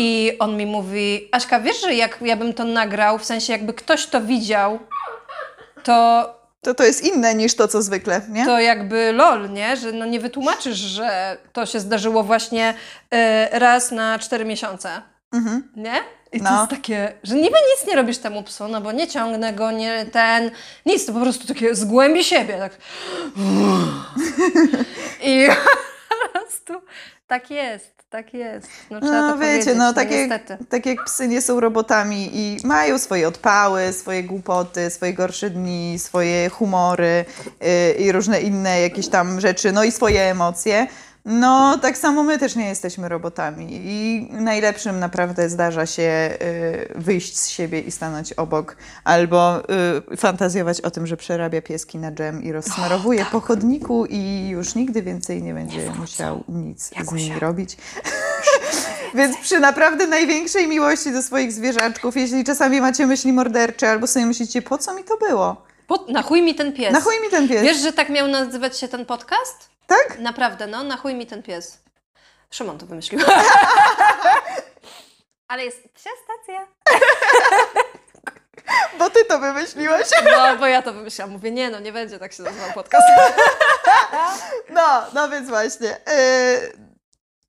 I 0.00 0.32
on 0.38 0.56
mi 0.56 0.66
mówi, 0.66 1.28
Aśka, 1.32 1.60
wiesz, 1.60 1.80
że 1.80 1.94
jak 1.94 2.18
ja 2.20 2.36
bym 2.36 2.54
to 2.54 2.64
nagrał, 2.64 3.18
w 3.18 3.24
sensie 3.24 3.52
jakby 3.52 3.74
ktoś 3.74 4.06
to 4.06 4.20
widział, 4.20 4.78
to, 5.84 6.34
To 6.62 6.74
to 6.74 6.84
jest 6.84 7.04
inne 7.04 7.34
niż 7.34 7.54
to, 7.56 7.68
co 7.68 7.82
zwykle, 7.82 8.20
nie? 8.28 8.44
to 8.46 8.60
jakby 8.60 9.12
lol, 9.12 9.50
nie? 9.50 9.76
Że 9.76 9.92
no 9.92 10.06
nie 10.06 10.20
wytłumaczysz, 10.20 10.76
że 10.78 11.36
to 11.52 11.66
się 11.66 11.80
zdarzyło 11.80 12.22
właśnie 12.22 12.74
e, 13.10 13.58
raz 13.58 13.90
na 13.90 14.18
cztery 14.18 14.44
miesiące. 14.44 15.02
Mhm. 15.32 15.72
Nie? 15.76 15.94
I 16.32 16.38
to 16.40 16.44
No. 16.44 16.58
jest 16.58 16.70
takie, 16.70 17.12
że 17.22 17.34
niby 17.34 17.56
nic 17.76 17.86
nie 17.88 17.96
robisz 17.96 18.18
temu 18.18 18.42
psu, 18.42 18.68
no 18.68 18.80
bo 18.80 18.92
nie 18.92 19.08
ciągnę 19.08 19.52
go, 19.52 19.70
nie 19.70 20.06
ten, 20.12 20.50
nic, 20.86 21.06
to 21.06 21.12
po 21.12 21.20
prostu 21.20 21.46
takie 21.46 21.74
z 21.74 21.84
głębi 21.84 22.24
siebie, 22.24 22.58
tak. 22.58 22.72
I 25.22 25.48
po 26.08 26.38
prostu 26.38 26.72
tak 27.28 27.50
jest, 27.50 27.92
tak 28.10 28.34
jest. 28.34 28.68
No 28.90 29.00
trzeba 29.00 29.20
No 29.20 29.32
to 29.32 29.38
wiecie, 29.38 29.74
no 29.74 29.92
tak 29.92 30.10
jak, 30.10 30.30
niestety. 30.30 30.64
tak 30.68 30.86
jak 30.86 31.04
psy 31.04 31.28
nie 31.28 31.42
są 31.42 31.60
robotami 31.60 32.30
i 32.32 32.56
mają 32.66 32.98
swoje 32.98 33.28
odpały, 33.28 33.92
swoje 33.92 34.22
głupoty, 34.24 34.90
swoje 34.90 35.14
gorsze 35.14 35.50
dni, 35.50 35.98
swoje 35.98 36.48
humory 36.48 37.24
yy, 37.60 37.92
i 37.92 38.12
różne 38.12 38.40
inne 38.40 38.80
jakieś 38.80 39.08
tam 39.08 39.40
rzeczy, 39.40 39.72
no 39.72 39.84
i 39.84 39.92
swoje 39.92 40.22
emocje, 40.22 40.86
No, 41.30 41.78
tak 41.78 41.98
samo 41.98 42.22
my 42.22 42.38
też 42.38 42.56
nie 42.56 42.68
jesteśmy 42.68 43.08
robotami 43.08 43.66
i 43.70 44.28
najlepszym 44.30 44.98
naprawdę 44.98 45.48
zdarza 45.48 45.86
się 45.86 46.30
y, 46.92 46.92
wyjść 46.94 47.38
z 47.38 47.48
siebie 47.48 47.80
i 47.80 47.90
stanąć 47.90 48.32
obok, 48.32 48.76
albo 49.04 49.62
y, 50.12 50.16
fantazjować 50.16 50.80
o 50.80 50.90
tym, 50.90 51.06
że 51.06 51.16
przerabia 51.16 51.62
pieski 51.62 51.98
na 51.98 52.12
dżem 52.12 52.42
i 52.42 52.52
rozsmarowuje 52.52 53.24
po 53.32 53.40
chodniku 53.40 54.06
i 54.06 54.48
już 54.48 54.74
nigdy 54.74 55.02
więcej 55.02 55.42
nie 55.42 55.54
będzie 55.54 55.92
musiał 55.98 56.44
nic 56.48 56.90
z 57.04 57.12
nimi 57.12 57.38
robić. 57.38 57.76
Więc 59.14 59.36
przy 59.36 59.60
naprawdę 59.60 60.06
największej 60.06 60.68
miłości 60.68 61.12
do 61.12 61.22
swoich 61.22 61.52
zwierzaczków, 61.52 62.16
jeśli 62.16 62.44
czasami 62.44 62.80
macie 62.80 63.06
myśli 63.06 63.32
mordercze, 63.32 63.90
albo 63.90 64.06
sobie 64.06 64.26
myślicie, 64.26 64.62
po 64.62 64.78
co 64.78 64.94
mi 64.94 65.04
to 65.04 65.16
było? 65.16 65.67
Po, 65.88 66.04
na 66.08 66.22
chuj 66.22 66.42
mi 66.42 66.54
ten 66.54 66.72
pies. 66.72 66.92
Na 66.92 67.00
chuj 67.00 67.20
mi 67.20 67.30
ten 67.30 67.48
pies. 67.48 67.62
Wiesz, 67.62 67.76
że 67.76 67.92
tak 67.92 68.08
miał 68.08 68.28
nazywać 68.28 68.78
się 68.78 68.88
ten 68.88 69.06
podcast? 69.06 69.68
Tak? 69.86 70.18
Naprawdę, 70.18 70.66
no, 70.66 70.82
na 70.82 70.96
chuj 70.96 71.14
mi 71.14 71.26
ten 71.26 71.42
pies. 71.42 71.78
Szymon 72.50 72.78
to 72.78 72.86
wymyślił. 72.86 73.20
Ale 75.48 75.64
jest 75.64 75.94
trzecia 75.94 76.16
stacja. 76.24 76.66
Bo 78.98 79.10
ty 79.10 79.24
to 79.24 79.38
wymyśliłaś. 79.38 80.06
No, 80.24 80.56
bo 80.56 80.66
ja 80.66 80.82
to 80.82 80.92
wymyśliłam. 80.92 81.30
Mówię, 81.30 81.50
nie 81.50 81.70
no, 81.70 81.80
nie 81.80 81.92
będzie 81.92 82.18
tak 82.18 82.32
się 82.32 82.42
nazywał 82.42 82.72
podcast. 82.72 83.06
No, 84.70 85.04
no 85.14 85.28
więc 85.28 85.48
właśnie. 85.48 85.88
Yy, 85.88 86.72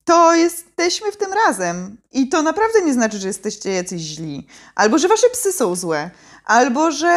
to 0.06 0.36
jesteśmy 0.84 1.12
w 1.12 1.18
tym 1.18 1.34
razem. 1.48 1.98
I 2.12 2.30
to 2.30 2.42
naprawdę 2.42 2.82
nie 2.86 2.94
znaczy, 2.94 3.18
że 3.18 3.28
jesteście 3.28 3.74
jacyś 3.74 4.02
źli. 4.02 4.48
Albo, 4.76 4.98
że 4.98 5.08
wasze 5.08 5.30
psy 5.30 5.54
są 5.54 5.76
złe. 5.76 6.10
Albo, 6.46 6.92
że 6.92 7.08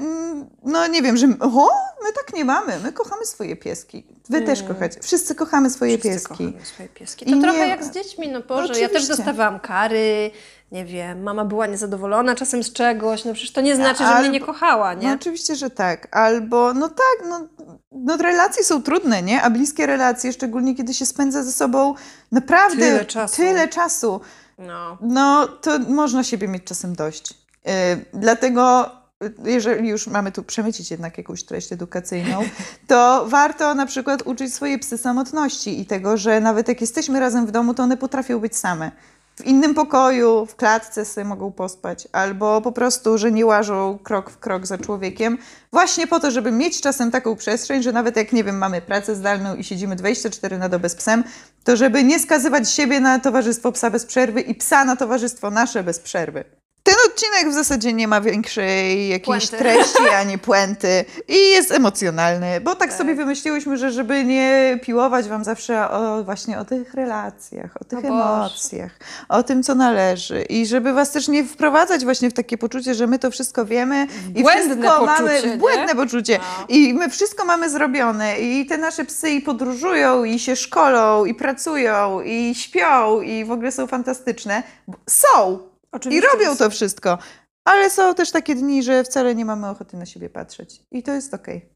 mm, 0.00 0.46
no 0.64 0.86
nie 0.86 1.02
wiem, 1.02 1.16
że 1.16 1.26
o, 1.40 1.70
my 2.04 2.12
tak 2.14 2.34
nie 2.36 2.44
mamy. 2.44 2.72
My 2.82 2.92
kochamy 2.92 3.26
swoje 3.26 3.56
pieski. 3.56 4.06
Wy 4.30 4.42
też 4.42 4.62
kochacie. 4.62 5.00
Wszyscy 5.02 5.34
kochamy 5.34 5.70
swoje 5.70 5.98
Wszyscy 5.98 6.08
pieski. 6.28 6.28
kochamy 6.52 6.66
swoje 6.66 6.88
pieski. 6.88 7.30
I 7.30 7.34
To 7.34 7.40
trochę 7.40 7.58
nie- 7.58 7.68
jak 7.68 7.84
z 7.84 7.90
dziećmi, 7.90 8.28
no 8.28 8.40
Boże, 8.42 8.80
ja 8.80 8.88
też 8.88 9.06
dostawałam 9.08 9.60
kary, 9.60 10.30
nie 10.72 10.84
wiem, 10.84 11.22
mama 11.22 11.44
była 11.44 11.66
niezadowolona 11.66 12.34
czasem 12.34 12.62
z 12.62 12.72
czegoś, 12.72 13.24
no 13.24 13.32
przecież 13.32 13.52
to 13.52 13.60
nie 13.60 13.76
znaczy, 13.76 13.98
że 13.98 14.04
Albo- 14.08 14.20
mnie 14.20 14.28
nie 14.30 14.40
kochała, 14.46 14.94
nie? 14.94 15.08
No 15.08 15.14
oczywiście, 15.14 15.56
że 15.56 15.70
tak. 15.70 16.16
Albo, 16.16 16.74
no 16.74 16.88
tak, 16.88 17.28
no, 17.28 17.48
no 17.92 18.16
relacje 18.16 18.64
są 18.64 18.82
trudne, 18.82 19.22
nie? 19.22 19.42
A 19.42 19.50
bliskie 19.50 19.86
relacje, 19.86 20.32
szczególnie 20.32 20.74
kiedy 20.74 20.94
się 20.94 21.06
spędza 21.06 21.42
ze 21.42 21.52
sobą 21.52 21.94
naprawdę 22.32 22.86
czasu. 23.12 23.36
Tyle 23.36 23.68
czasu. 23.68 24.20
No. 24.58 24.98
No, 25.00 25.48
to 25.48 25.78
można 25.78 26.24
siebie 26.24 26.48
mieć 26.48 26.64
czasem 26.64 26.94
dość. 26.94 27.34
Yy, 27.64 27.72
dlatego, 28.14 28.90
y, 29.24 29.50
jeżeli 29.50 29.88
już 29.88 30.06
mamy 30.06 30.32
tu 30.32 30.42
przemycić 30.42 30.90
jednak 30.90 31.18
jakąś 31.18 31.44
treść 31.44 31.72
edukacyjną, 31.72 32.42
to 32.88 33.24
warto 33.28 33.74
na 33.74 33.86
przykład 33.86 34.22
uczyć 34.22 34.54
swoje 34.54 34.78
psy 34.78 34.98
samotności 34.98 35.80
i 35.80 35.86
tego, 35.86 36.16
że 36.16 36.40
nawet 36.40 36.68
jak 36.68 36.80
jesteśmy 36.80 37.20
razem 37.20 37.46
w 37.46 37.50
domu, 37.50 37.74
to 37.74 37.82
one 37.82 37.96
potrafią 37.96 38.38
być 38.38 38.56
same. 38.56 38.92
W 39.36 39.44
innym 39.44 39.74
pokoju, 39.74 40.46
w 40.46 40.56
klatce 40.56 41.04
sobie 41.04 41.24
mogą 41.24 41.52
pospać, 41.52 42.08
albo 42.12 42.60
po 42.60 42.72
prostu, 42.72 43.18
że 43.18 43.32
nie 43.32 43.46
łażą 43.46 43.98
krok 44.02 44.30
w 44.30 44.38
krok 44.38 44.66
za 44.66 44.78
człowiekiem, 44.78 45.38
właśnie 45.72 46.06
po 46.06 46.20
to, 46.20 46.30
żeby 46.30 46.52
mieć 46.52 46.80
czasem 46.80 47.10
taką 47.10 47.36
przestrzeń, 47.36 47.82
że 47.82 47.92
nawet 47.92 48.16
jak, 48.16 48.32
nie 48.32 48.44
wiem, 48.44 48.58
mamy 48.58 48.82
pracę 48.82 49.14
zdalną 49.14 49.54
i 49.54 49.64
siedzimy 49.64 49.96
24 49.96 50.58
na 50.58 50.68
dobę 50.68 50.88
z 50.88 50.94
psem, 50.94 51.24
to 51.64 51.76
żeby 51.76 52.04
nie 52.04 52.20
skazywać 52.20 52.70
siebie 52.70 53.00
na 53.00 53.18
towarzystwo 53.18 53.72
psa 53.72 53.90
bez 53.90 54.06
przerwy 54.06 54.40
i 54.40 54.54
psa 54.54 54.84
na 54.84 54.96
towarzystwo 54.96 55.50
nasze 55.50 55.82
bez 55.82 56.00
przerwy. 56.00 56.44
Ten 56.84 56.94
odcinek 57.06 57.48
w 57.50 57.54
zasadzie 57.54 57.92
nie 57.92 58.08
ma 58.08 58.20
większej 58.20 59.08
jakiejś 59.08 59.50
Puenty. 59.50 59.56
treści 59.58 60.08
ani 60.20 60.38
puenty 60.38 61.04
i 61.28 61.50
jest 61.50 61.70
emocjonalny, 61.72 62.60
bo 62.60 62.74
tak, 62.74 62.92
sobie 62.92 63.14
wymyśliłyśmy, 63.14 63.76
że 63.76 63.90
żeby 63.92 64.24
nie 64.24 64.78
piłować 64.82 65.28
wam 65.28 65.44
zawsze 65.44 65.90
o, 65.90 66.24
właśnie 66.24 66.58
o 66.58 66.64
tych 66.64 66.94
relacjach, 66.94 67.76
o 67.80 67.84
tych 67.84 67.98
O 67.98 68.02
Boże. 68.02 68.14
emocjach, 68.14 68.92
o 69.28 69.42
tym, 69.42 69.62
co 69.62 69.74
należy 69.74 70.42
i 70.42 70.66
żeby 70.66 70.92
was 70.92 71.10
też 71.10 71.28
nie 71.28 71.44
wprowadzać 71.44 72.04
właśnie 72.04 72.30
w 72.30 72.32
takie 72.32 72.58
poczucie, 72.58 72.94
że 72.94 73.06
my 73.06 73.18
to 73.18 73.30
wszystko 73.30 73.64
wiemy 73.66 74.06
i 74.34 74.42
błędne 74.42 74.74
wszystko 74.76 75.06
mamy 75.06 75.30
poczucie, 75.30 75.54
w 75.56 75.58
błędne 75.58 75.94
poczucie 75.94 76.38
No. 76.38 76.66
i 76.68 76.94
my 76.94 77.10
wszystko 77.10 77.44
mamy 77.44 77.70
zrobione 77.70 78.40
i 78.40 78.66
te 78.66 78.78
nasze 78.78 79.04
psy 79.04 79.30
i 79.30 79.40
podróżują 79.40 80.24
i 80.24 80.38
się 80.38 80.56
szkolą 80.56 81.24
i 81.24 81.34
pracują 81.34 82.20
i 82.20 82.54
śpią 82.54 83.20
i 83.20 83.44
w 83.44 83.50
ogóle 83.52 83.72
są 83.72 83.86
fantastyczne. 83.86 84.62
Są! 85.10 85.71
I 85.92 85.96
Oczywiście, 85.96 86.28
robią 86.32 86.50
że 86.52 86.56
to 86.58 86.70
wszystko. 86.70 87.18
Ale 87.64 87.90
są 87.90 88.14
też 88.14 88.30
takie 88.30 88.54
dni, 88.54 88.82
że 88.82 89.04
wcale 89.04 89.34
nie 89.34 89.44
mamy 89.44 89.68
ochoty 89.68 89.96
na 89.96 90.06
siebie 90.06 90.30
patrzeć. 90.30 90.80
I 90.90 91.02
to 91.02 91.12
jest 91.12 91.34
okej. 91.34 91.68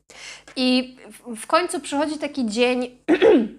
I 0.56 0.96
w- 1.36 1.46
końcu 1.46 1.80
przychodzi 1.80 2.18
taki 2.18 2.46
dzień, 2.46 2.98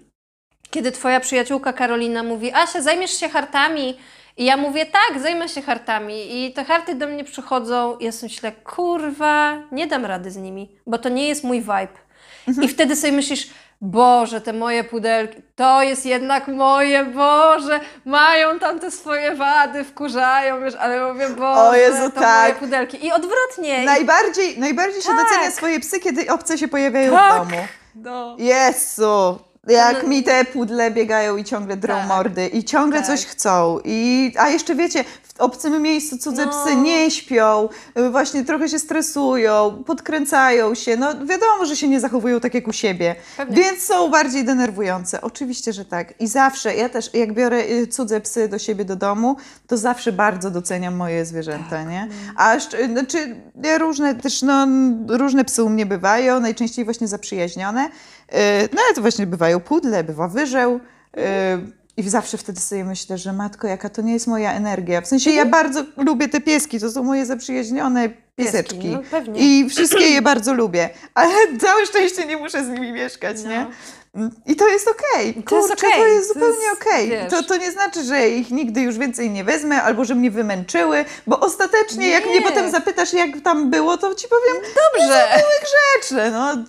kiedy 0.70 0.92
twoja 0.92 1.20
przyjaciółka 1.20 1.72
Karolina 1.72 2.22
mówi: 2.22 2.52
Asia, 2.52 2.82
zajmiesz 2.82 3.10
się 3.20 3.28
hartami? 3.28 3.98
I 4.36 4.44
ja 4.44 4.56
mówię: 4.56 4.86
Tak, 4.86 5.20
zajmę 5.22 5.48
się 5.48 5.62
hartami. 5.62 6.44
I 6.44 6.52
te 6.52 6.64
harty 6.64 6.94
do 6.94 7.06
mnie 7.08 7.24
przychodzą. 7.24 7.96
I 7.98 8.04
ja 8.04 8.12
sobie 8.12 8.32
myślę: 8.32 8.52
Kurwa, 8.52 9.62
nie 9.72 9.86
dam 9.86 10.04
rady 10.04 10.30
z 10.30 10.36
nimi, 10.36 10.76
bo 10.86 10.98
to 10.98 11.08
nie 11.08 11.28
jest 11.28 11.44
mój 11.44 11.60
vibe. 11.60 11.88
I 12.62 12.68
wtedy 12.68 12.96
sobie 12.96 13.12
myślisz: 13.12 13.50
Boże, 13.80 14.40
te 14.40 14.52
moje 14.52 14.84
pudelki, 14.84 15.42
to 15.56 15.82
jest 15.82 16.06
jednak 16.06 16.48
moje, 16.48 17.04
Boże, 17.04 17.80
mają 18.04 18.58
tam 18.58 18.78
te 18.80 18.90
swoje 18.90 19.34
wady, 19.34 19.84
wkurzają, 19.84 20.60
wiesz, 20.60 20.74
ale 20.74 21.12
mówię, 21.12 21.28
Boże, 21.28 21.78
Jezu, 21.78 22.10
to 22.10 22.20
tak. 22.20 22.42
moje 22.48 22.54
pudelki. 22.54 23.06
I 23.06 23.12
odwrotnie. 23.12 23.84
Najbardziej, 23.84 24.58
najbardziej 24.58 25.02
się 25.02 25.08
Tak. 25.08 25.18
docenia 25.28 25.50
swoje 25.50 25.80
psy, 25.80 26.00
kiedy 26.00 26.30
obce 26.32 26.58
się 26.58 26.68
pojawiają 26.68 27.12
Tak. 27.12 27.42
w 27.42 27.48
domu. 27.50 27.62
No. 27.94 28.36
Jezu! 28.38 29.38
Jak 29.68 30.06
mi 30.06 30.22
te 30.22 30.44
pudle 30.44 30.90
biegają 30.90 31.36
i 31.36 31.44
ciągle 31.44 31.76
drą 31.76 31.94
Tak. 31.94 32.08
mordy 32.08 32.46
i 32.46 32.64
ciągle 32.64 32.98
Tak. 32.98 33.06
coś 33.06 33.26
chcą. 33.26 33.78
I, 33.84 34.32
a 34.38 34.48
jeszcze 34.48 34.74
wiecie, 34.74 35.04
w 35.22 35.40
obcym 35.40 35.82
miejscu 35.82 36.18
cudze 36.18 36.46
No. 36.46 36.52
psy 36.52 36.76
nie 36.76 37.10
śpią, 37.10 37.68
y, 37.98 38.10
właśnie 38.10 38.44
trochę 38.44 38.68
się 38.68 38.78
stresują, 38.78 39.82
podkręcają 39.86 40.74
się. 40.74 40.96
No 40.96 41.06
wiadomo, 41.26 41.64
że 41.66 41.76
się 41.76 41.88
nie 41.88 42.00
zachowują 42.00 42.40
tak 42.40 42.54
jak 42.54 42.68
u 42.68 42.72
siebie. 42.72 43.14
Pewnie. 43.36 43.56
Więc 43.56 43.82
są 43.82 44.10
bardziej 44.10 44.44
denerwujące. 44.44 45.20
Oczywiście, 45.20 45.72
że 45.72 45.84
tak. 45.84 46.14
I 46.20 46.26
zawsze, 46.26 46.74
ja 46.76 46.88
też 46.88 47.14
jak 47.14 47.32
biorę 47.32 47.58
y, 47.70 47.86
cudze 47.86 48.20
psy 48.20 48.48
do 48.48 48.58
siebie 48.58 48.84
do 48.84 48.96
domu, 48.96 49.36
to 49.66 49.76
zawsze 49.76 50.12
bardzo 50.12 50.50
doceniam 50.50 50.96
moje 50.96 51.24
zwierzęta, 51.24 51.70
Tak. 51.70 51.88
nie? 51.88 52.08
A 52.36 52.56
szcz- 52.58 52.92
znaczy, 52.92 53.36
różne 53.78 54.14
też, 54.14 54.42
no, 54.42 54.66
różne 55.08 55.44
psy 55.44 55.62
u 55.62 55.68
mnie 55.70 55.86
bywają, 55.86 56.40
najczęściej 56.40 56.84
właśnie 56.84 57.08
zaprzyjaźnione. 57.08 57.88
Yy, 58.32 58.38
no 58.72 58.82
ale 58.86 58.94
to 58.94 59.00
właśnie 59.00 59.26
bywają 59.26 59.60
pudle, 59.60 60.04
bywa 60.04 60.28
wyżeł. 60.28 60.80
Yy, 61.16 61.22
I 61.96 62.08
zawsze 62.08 62.38
wtedy 62.38 62.60
sobie 62.60 62.84
myślę, 62.84 63.18
że 63.18 63.32
matko, 63.32 63.66
jaka 63.68 63.88
to 63.88 64.02
nie 64.02 64.12
jest 64.12 64.26
moja 64.26 64.52
energia. 64.52 65.00
W 65.00 65.06
sensie 65.06 65.30
ja 65.30 65.46
bardzo 65.46 65.84
lubię 65.96 66.28
te 66.28 66.40
pieski, 66.40 66.80
to 66.80 66.90
są 66.90 67.02
moje 67.02 67.26
zaprzyjaźnione 67.26 68.08
pieseczki. 68.36 68.86
no 68.88 69.00
pewnie. 69.10 69.40
I 69.40 69.68
wszystkie 69.70 70.04
je 70.04 70.22
bardzo 70.22 70.52
lubię, 70.54 70.90
ale 71.14 71.30
całe 71.66 71.86
szczęście 71.86 72.26
nie 72.26 72.36
muszę 72.36 72.64
z 72.64 72.68
nimi 72.68 72.92
mieszkać, 72.92 73.36
No. 73.44 73.50
nie? 73.50 73.66
I 74.46 74.56
to 74.56 74.68
jest 74.68 74.88
okej. 74.88 75.42
To 75.42 75.56
jest 75.56 75.70
okej. 75.72 75.90
To 75.92 76.06
jest 76.06 76.28
To 76.28 76.34
zupełnie 76.34 76.72
okej. 76.72 77.08
wiesz. 77.08 77.30
To, 77.30 77.42
to 77.42 77.56
nie 77.56 77.72
znaczy, 77.72 78.04
że 78.04 78.28
ich 78.28 78.50
nigdy 78.50 78.80
już 78.80 78.98
więcej 78.98 79.30
nie 79.30 79.44
wezmę, 79.44 79.82
albo 79.82 80.04
że 80.04 80.14
mnie 80.14 80.30
wymęczyły, 80.30 81.04
bo 81.26 81.40
ostatecznie, 81.40 82.08
jak 82.08 82.24
mnie 82.26 82.34
Nie. 82.40 82.42
potem 82.42 82.70
zapytasz, 82.70 83.12
jak 83.12 83.30
tam 83.44 83.70
było, 83.70 83.96
to 83.96 84.14
ci 84.14 84.26
powiem, 84.28 84.62
Dobrze. 84.74 85.24
grzeczne, 85.60 86.30
no. 86.30 86.64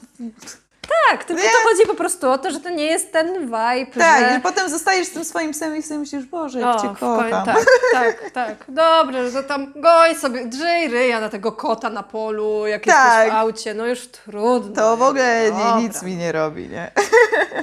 Tak, 1.09 1.23
tylko 1.23 1.43
Nie. 1.43 1.49
to 1.49 1.55
chodzi 1.69 1.87
po 1.87 1.93
prostu 1.95 2.29
o 2.31 2.37
to, 2.37 2.51
że 2.51 2.59
to 2.59 2.69
nie 2.69 2.85
jest 2.85 3.11
ten 3.11 3.39
vibe, 3.45 3.99
Tak, 3.99 4.23
że... 4.23 4.33
że 4.33 4.39
potem 4.39 4.69
zostajesz 4.69 5.07
z 5.07 5.11
tym 5.11 5.25
swoim 5.25 5.51
psem 5.51 5.77
i 5.77 5.81
sobie 5.83 5.99
myślisz, 5.99 6.25
Boże, 6.25 6.59
jak 6.59 6.75
O, 6.75 6.81
cię 6.81 6.89
kocham. 6.99 7.45
tak, 7.45 7.65
tak, 7.93 8.31
tak. 8.33 8.55
Dobrze, 8.67 9.31
że 9.31 9.43
tam 9.43 9.73
goj 9.75 10.15
sobie, 10.15 10.45
drzyj 10.45 10.87
ryja 10.87 11.19
na 11.19 11.29
tego 11.29 11.51
kota 11.51 11.89
na 11.89 12.03
polu, 12.03 12.67
jak 12.67 12.85
Tak. 12.85 13.13
jesteś 13.17 13.33
w 13.33 13.41
aucie, 13.41 13.73
no 13.73 13.85
już 13.87 14.07
trudno. 14.07 14.75
To 14.75 14.97
w 14.97 15.01
ogóle 15.01 15.51
nie, 15.51 15.83
nic 15.83 16.03
mi 16.03 16.15
nie 16.15 16.31
robi, 16.31 16.69
nie? 16.69 16.91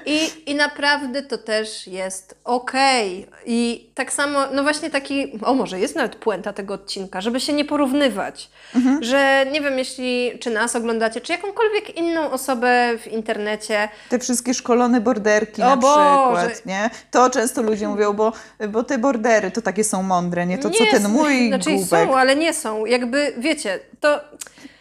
I, 0.06 0.50
I 0.50 0.54
naprawdę 0.54 1.22
to 1.22 1.38
też 1.38 1.86
jest 1.86 2.34
okej. 2.44 3.26
I 3.46 3.90
tak 3.94 4.12
samo, 4.12 4.38
no 4.52 4.62
właśnie 4.62 4.90
taki, 4.90 5.32
o 5.44 5.54
może 5.54 5.80
jest 5.80 5.96
nawet 5.96 6.16
puenta 6.16 6.52
tego 6.52 6.74
odcinka, 6.74 7.20
żeby 7.20 7.40
się 7.40 7.52
nie 7.52 7.64
porównywać. 7.64 8.50
Mhm. 8.74 9.04
Że 9.04 9.46
nie 9.52 9.60
wiem, 9.60 9.78
jeśli 9.78 10.38
czy 10.40 10.50
nas 10.50 10.76
oglądacie, 10.76 11.20
czy 11.20 11.32
jakąkolwiek 11.32 11.96
inną 11.96 12.30
osobę 12.30 12.98
w 12.98 13.06
internecie, 13.16 13.88
Te 14.08 14.18
wszystkie 14.18 14.54
szkolone 14.54 15.00
borderki 15.00 15.62
O 15.62 15.66
na 15.66 15.76
Boże. 15.76 16.42
przykład, 16.46 16.66
nie? 16.66 16.90
To 17.10 17.30
często 17.30 17.62
ludzie 17.62 17.88
mówią, 17.88 18.12
bo, 18.12 18.32
bo 18.68 18.82
te 18.82 18.98
bordery 18.98 19.50
to 19.50 19.62
takie 19.62 19.84
są 19.84 20.02
mądre, 20.02 20.46
nie? 20.46 20.58
To 20.58 20.70
co 20.70 20.84
nie 20.84 20.90
ten 20.90 21.04
s- 21.06 21.10
mój 21.12 21.48
Znaczy 21.48 21.70
głupek. 21.70 21.88
są, 22.08 22.16
ale 22.16 22.36
nie 22.36 22.54
są. 22.54 22.86
Jakby, 22.86 23.32
wiecie, 23.38 23.78
to, 24.00 24.20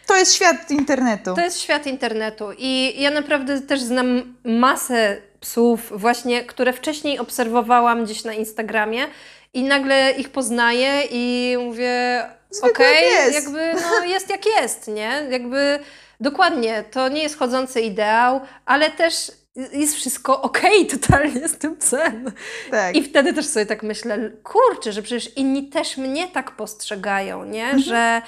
To 0.06 0.16
jest 0.16 0.34
świat 0.34 0.70
internetu. 0.70 1.34
to 1.34 1.40
jest 1.40 1.60
świat 1.60 1.86
internetu 1.86 2.44
i 2.58 2.94
ja 3.02 3.10
naprawdę 3.10 3.60
też 3.60 3.80
znam 3.80 4.34
masę 4.44 5.16
psów 5.40 5.80
właśnie, 6.00 6.44
które 6.44 6.72
wcześniej 6.72 7.18
obserwowałam 7.18 8.04
gdzieś 8.04 8.24
na 8.24 8.32
Instagramie 8.34 9.06
i 9.54 9.62
nagle 9.62 10.10
ich 10.10 10.28
poznaję 10.30 11.02
i 11.10 11.56
mówię, 11.60 12.24
Zwykły 12.50 12.70
okej, 12.70 13.04
pies. 13.26 13.34
jakby 13.34 13.74
no 14.00 14.04
jest 14.04 14.30
jak 14.30 14.46
jest, 14.46 14.88
nie? 14.88 15.22
Jakby 15.30 15.78
dokładnie, 16.20 16.84
to 16.90 17.08
nie 17.08 17.22
jest 17.22 17.38
chodzący 17.38 17.80
ideał, 17.80 18.40
ale 18.66 18.90
też 18.90 19.32
jest 19.72 19.94
wszystko 19.96 20.42
okej 20.42 20.86
totalnie 20.96 21.48
z 21.48 21.58
tym 21.58 21.76
psem. 21.76 22.32
Tak. 22.70 22.96
I 22.96 23.02
wtedy 23.02 23.32
też 23.32 23.46
sobie 23.46 23.66
tak 23.66 23.82
myślę, 23.82 24.30
kurczę, 24.42 24.92
że 24.92 25.02
przecież 25.02 25.36
inni 25.36 25.68
też 25.68 25.96
mnie 25.96 26.28
tak 26.28 26.50
postrzegają, 26.50 27.44
nie? 27.44 27.64
Mhm. 27.64 27.82
Że 27.82 28.22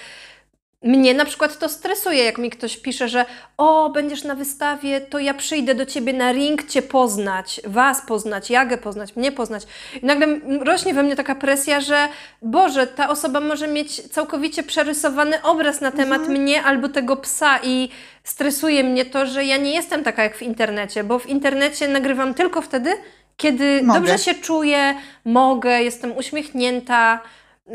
mnie 0.82 1.14
na 1.14 1.24
przykład 1.24 1.58
to 1.58 1.68
stresuje, 1.68 2.24
jak 2.24 2.38
mi 2.38 2.50
ktoś 2.50 2.76
pisze, 2.76 3.08
że 3.08 3.24
o, 3.56 3.90
będziesz 3.90 4.24
na 4.24 4.34
wystawie, 4.34 5.00
to 5.00 5.18
ja 5.18 5.34
przyjdę 5.34 5.74
do 5.74 5.86
ciebie 5.86 6.12
na 6.12 6.32
ring 6.32 6.64
cię 6.66 6.82
poznać, 6.82 7.60
was 7.64 8.02
poznać, 8.06 8.50
Jagę 8.50 8.78
poznać, 8.78 9.16
mnie 9.16 9.32
poznać. 9.32 9.62
I 10.02 10.06
nagle 10.06 10.26
rośnie 10.60 10.94
we 10.94 11.02
mnie 11.02 11.16
taka 11.16 11.34
presja, 11.34 11.80
że 11.80 12.08
Boże, 12.42 12.86
ta 12.86 13.08
osoba 13.08 13.40
może 13.40 13.68
mieć 13.68 14.08
całkowicie 14.08 14.62
przerysowany 14.62 15.42
obraz 15.42 15.80
na 15.80 15.90
temat 15.90 16.20
Mhm. 16.20 16.40
mnie 16.40 16.62
albo 16.62 16.88
tego 16.88 17.16
psa 17.16 17.58
i 17.62 17.88
stresuje 18.24 18.84
mnie 18.84 19.04
to, 19.04 19.26
że 19.26 19.44
ja 19.44 19.56
nie 19.56 19.74
jestem 19.74 20.04
taka 20.04 20.22
jak 20.22 20.36
w 20.36 20.42
internecie, 20.42 21.04
bo 21.04 21.18
w 21.18 21.26
internecie 21.28 21.88
nagrywam 21.88 22.34
tylko 22.34 22.62
wtedy, 22.62 22.90
kiedy 23.36 23.82
Mogę. 23.82 24.00
dobrze 24.00 24.18
się 24.18 24.34
czuję, 24.34 24.94
mogę, 25.24 25.82
jestem 25.82 26.16
uśmiechnięta. 26.16 27.20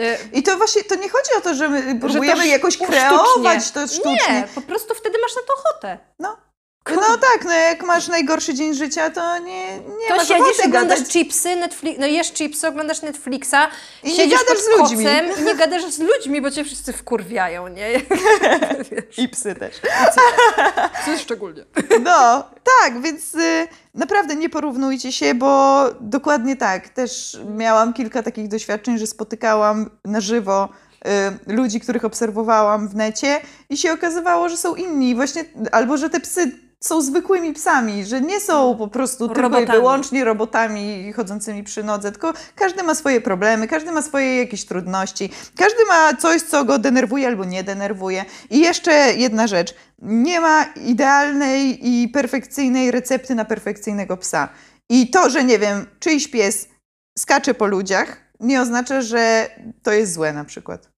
Y, 0.01 0.17
I 0.33 0.43
to 0.43 0.57
właśnie, 0.57 0.83
to 0.83 0.95
nie 0.95 1.09
chodzi 1.09 1.29
o 1.37 1.41
to, 1.41 1.53
że 1.53 1.69
my 1.69 1.99
próbujemy 1.99 2.41
to 2.41 2.47
jakoś 2.47 2.77
kreować 2.77 3.71
to 3.71 3.87
sztucznie. 3.87 4.33
Nie, 4.33 4.47
po 4.55 4.61
prostu 4.61 4.95
wtedy 4.95 5.17
masz 5.21 5.35
na 5.35 5.41
to 5.41 5.53
ochotę. 5.53 5.97
No. 6.19 6.37
No 6.91 7.17
tak, 7.17 7.45
no 7.45 7.51
jak 7.53 7.83
masz 7.85 8.07
najgorszy 8.07 8.53
dzień 8.53 8.73
życia, 8.73 9.09
to 9.09 9.37
nie, 9.39 9.77
nie 9.77 10.07
To 10.07 10.15
masz 10.15 10.27
siedzisz, 10.27 10.59
oglądasz 10.65 10.99
gadać. 10.99 11.13
chipsy, 11.13 11.55
Netflix, 11.55 11.99
no 11.99 12.07
jesz 12.07 12.31
chipsy, 12.33 12.67
oglądasz 12.67 13.01
Netflixa, 13.01 13.55
I 14.03 14.07
nie 14.09 14.15
siedzisz 14.15 14.39
gadasz 14.39 14.47
pod 14.47 14.63
z 14.63 14.79
ludźmi. 14.91 15.05
i 15.39 15.43
nie 15.43 15.55
gadasz 15.55 15.85
z 15.85 15.99
ludźmi, 15.99 16.41
bo 16.41 16.51
cię 16.51 16.63
wszyscy 16.65 16.93
wkurwiają, 16.93 17.67
nie? 17.67 17.91
I 19.23 19.29
psy 19.29 19.55
też. 19.55 19.75
Psy 21.01 21.19
szczególnie. 21.19 21.65
No, 22.01 22.43
tak, 22.81 23.01
więc 23.01 23.35
y, 23.35 23.67
naprawdę 23.93 24.35
nie 24.35 24.49
porównujcie 24.49 25.11
się, 25.11 25.35
bo 25.35 25.83
dokładnie 25.99 26.55
tak. 26.55 26.89
Też 26.89 27.37
miałam 27.55 27.93
kilka 27.93 28.23
takich 28.23 28.47
doświadczeń, 28.47 28.97
że 28.97 29.07
spotykałam 29.07 29.89
na 30.05 30.21
żywo 30.21 30.69
y, 31.47 31.53
ludzi, 31.53 31.79
których 31.79 32.05
obserwowałam 32.05 32.87
w 32.87 32.95
necie 32.95 33.41
i 33.69 33.77
się 33.77 33.93
okazywało, 33.93 34.49
że 34.49 34.57
są 34.57 34.75
inni. 34.75 35.15
Właśnie, 35.15 35.45
albo 35.71 35.97
że 35.97 36.09
te 36.09 36.19
psy 36.19 36.51
są 36.83 37.01
zwykłymi 37.01 37.53
psami, 37.53 38.05
że 38.05 38.21
nie 38.21 38.39
są 38.39 38.77
po 38.77 38.87
prostu 38.87 39.29
tylko 39.29 39.59
i 39.59 39.65
wyłącznie 39.65 40.23
robotami 40.23 41.13
chodzącymi 41.13 41.63
przy 41.63 41.83
nodze, 41.83 42.11
tylko 42.11 42.33
każdy 42.55 42.83
ma 42.83 42.95
swoje 42.95 43.21
problemy, 43.21 43.67
każdy 43.67 43.91
ma 43.91 44.01
swoje 44.01 44.37
jakieś 44.37 44.65
trudności, 44.65 45.29
każdy 45.57 45.85
ma 45.85 46.13
coś, 46.13 46.41
co 46.41 46.65
go 46.65 46.79
denerwuje 46.79 47.27
albo 47.27 47.45
nie 47.45 47.63
denerwuje. 47.63 48.25
I 48.49 48.59
jeszcze 48.59 49.13
jedna 49.13 49.47
rzecz. 49.47 49.75
Nie 50.01 50.41
ma 50.41 50.63
idealnej 50.63 51.89
i 51.89 52.09
perfekcyjnej 52.09 52.91
recepty 52.91 53.35
na 53.35 53.45
perfekcyjnego 53.45 54.17
psa. 54.17 54.49
I 54.89 55.09
to, 55.09 55.29
że 55.29 55.43
nie 55.43 55.59
wiem, 55.59 55.85
czyjś 55.99 56.27
pies 56.27 56.67
skacze 57.19 57.53
po 57.53 57.65
ludziach, 57.65 58.17
nie 58.39 58.61
oznacza, 58.61 59.01
że 59.01 59.49
to 59.83 59.91
jest 59.91 60.13
złe 60.13 60.33
na 60.33 60.45
przykład. 60.45 60.89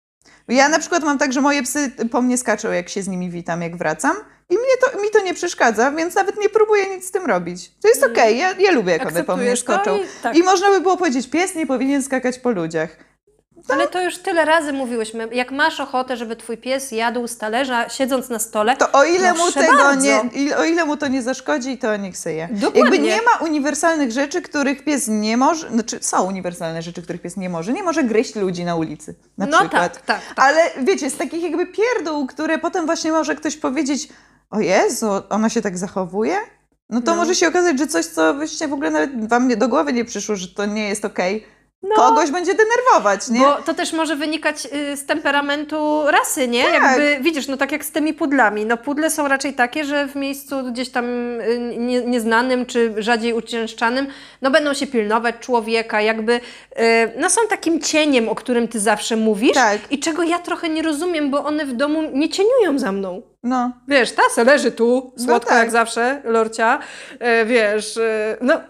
Ja 0.47 0.69
na 0.69 0.79
przykład 0.79 1.03
mam 1.03 1.17
tak, 1.17 1.33
że 1.33 1.41
moje 1.41 1.63
psy 1.63 1.91
po 2.11 2.21
mnie 2.21 2.37
skaczą, 2.37 2.71
jak 2.71 2.89
się 2.89 3.03
z 3.03 3.07
nimi 3.07 3.29
witam, 3.29 3.61
jak 3.61 3.77
wracam. 3.77 4.15
I 4.49 4.53
mnie 4.53 4.77
to, 4.91 5.01
mi 5.01 5.09
to 5.09 5.21
nie 5.23 5.33
przeszkadza, 5.33 5.91
więc 5.91 6.15
nawet 6.15 6.37
nie 6.39 6.49
próbuję 6.49 6.89
nic 6.89 7.07
z 7.07 7.11
tym 7.11 7.25
robić. 7.25 7.71
To 7.81 7.87
jest 7.87 8.03
okej, 8.03 8.37
ja, 8.37 8.51
ja 8.59 8.71
lubię, 8.71 8.91
jak 8.91 9.07
one 9.07 9.23
po 9.23 9.37
mnie 9.37 9.51
to 9.51 9.57
skoczą. 9.57 9.97
i 9.97 10.01
tak. 10.23 10.35
I 10.37 10.43
można 10.43 10.69
by 10.69 10.81
było 10.81 10.97
powiedzieć, 10.97 11.29
pies 11.29 11.55
nie 11.55 11.67
powinien 11.67 12.03
skakać 12.03 12.39
po 12.39 12.49
ludziach. 12.51 12.97
Ale 13.69 13.87
to 13.87 14.01
już 14.03 14.17
tyle 14.17 14.45
razy 14.45 14.73
mówiłyśmy. 14.73 15.27
Jak 15.31 15.51
masz 15.51 15.79
ochotę, 15.79 16.17
żeby 16.17 16.35
twój 16.35 16.57
pies 16.57 16.91
jadł 16.91 17.27
z 17.27 17.37
talerza, 17.37 17.89
siedząc 17.89 18.29
na 18.29 18.39
stole, 18.39 18.77
To 18.77 18.91
o 18.91 19.03
ile 19.03 19.33
mu 19.33 19.51
tego 19.51 19.77
bardzo. 19.77 20.01
nie, 20.35 20.57
o 20.57 20.63
ile 20.63 20.85
mu 20.85 20.97
to 20.97 21.07
nie 21.07 21.21
zaszkodzi, 21.21 21.77
to 21.77 21.97
niech 21.97 22.17
syje. 22.17 22.47
Dokładnie. 22.51 22.81
Jakby 22.81 22.99
nie 22.99 23.21
ma 23.21 23.31
uniwersalnych 23.45 24.11
rzeczy, 24.11 24.41
których 24.41 24.83
pies 24.83 25.07
nie 25.07 25.37
może, 25.37 25.69
znaczy 25.69 25.97
są 26.01 26.23
uniwersalne 26.27 26.81
rzeczy, 26.81 27.01
których 27.01 27.21
pies 27.21 27.37
nie 27.37 27.49
może. 27.49 27.73
Nie 27.73 27.83
może 27.83 28.03
gryźć 28.03 28.35
ludzi 28.35 28.65
na 28.65 28.75
ulicy, 28.75 29.15
na 29.37 29.45
No 29.45 29.59
przykład. 29.59 29.93
tak, 29.93 30.05
tak, 30.05 30.21
tak. 30.35 30.45
Ale 30.45 30.61
wiecie, 30.83 31.09
z 31.09 31.17
takich 31.17 31.43
jakby 31.43 31.67
pierdół, 31.67 32.27
które 32.27 32.57
potem 32.57 32.85
właśnie 32.85 33.11
może 33.11 33.35
ktoś 33.35 33.57
powiedzieć, 33.57 34.07
o 34.55 34.59
Jezu, 34.59 35.07
ona 35.29 35.50
się 35.50 35.62
tak 35.62 35.77
zachowuje? 35.77 36.35
No 36.89 37.01
to 37.01 37.12
No. 37.12 37.17
może 37.17 37.35
się 37.35 37.47
okazać, 37.47 37.79
że 37.79 37.88
coś, 37.88 38.05
co 38.05 38.33
w 38.67 38.74
ogóle 38.74 38.91
nawet 38.91 39.29
wam 39.29 39.47
nie, 39.47 39.57
do 39.57 39.67
głowy 39.67 39.93
nie 39.93 40.05
przyszło, 40.05 40.35
że 40.35 40.47
to 40.47 40.65
nie 40.65 40.89
jest 40.89 41.05
okej, 41.05 41.45
No. 41.83 41.95
kogoś 41.95 42.31
będzie 42.31 42.51
denerwować, 42.53 43.29
nie? 43.29 43.39
Bo 43.39 43.55
to 43.55 43.74
też 43.74 43.94
może 43.94 44.15
wynikać 44.15 44.65
y, 44.94 44.98
z 44.98 45.05
temperamentu 45.05 46.03
rasy, 46.07 46.48
nie? 46.48 46.63
Tak. 46.63 46.74
Jakby, 46.74 47.18
widzisz, 47.24 47.48
no 47.48 47.57
tak 47.57 47.72
jak 47.72 47.85
z 47.85 47.91
tymi 47.91 48.13
pudlami. 48.13 48.65
No 48.65 48.77
pudle 48.77 49.09
są 49.09 49.27
raczej 49.27 49.53
takie, 49.53 49.85
że 49.85 50.07
w 50.07 50.15
miejscu 50.15 50.55
gdzieś 50.72 50.89
tam 50.89 51.05
y, 51.41 51.75
nie, 51.77 52.01
nieznanym 52.01 52.65
czy 52.65 52.94
rzadziej 52.98 53.33
uczęszczanym, 53.33 54.07
no 54.41 54.51
będą 54.51 54.74
się 54.74 54.87
pilnować 54.87 55.35
człowieka, 55.39 56.01
jakby, 56.01 56.33
y, 56.33 56.41
no 57.18 57.29
są 57.29 57.41
takim 57.50 57.81
cieniem, 57.81 58.29
o 58.29 58.35
którym 58.35 58.68
ty 58.68 58.79
zawsze 58.79 59.15
mówisz 59.15 59.53
Tak. 59.53 59.79
i 59.91 60.00
czego 60.00 60.24
ja 60.24 60.39
trochę 60.39 60.70
nie 60.70 60.81
rozumiem, 60.81 61.31
bo 61.31 61.44
one 61.46 61.65
w 61.65 61.74
domu 61.74 62.01
nie 62.13 62.29
cieniują 62.29 62.79
za 62.79 62.91
mną. 62.91 63.22
No. 63.46 63.72
Wiesz, 63.88 64.12
ta 64.12 64.22
se 64.36 64.44
leży 64.44 64.72
tu, 64.72 65.14
słodko 65.18 65.50
tak. 65.50 65.58
jak 65.60 65.72
zawsze, 65.72 66.22
Lorcia, 66.24 66.79
e, 67.20 67.46
wiesz, 67.46 67.98
e, 67.98 68.38
no... 68.42 68.62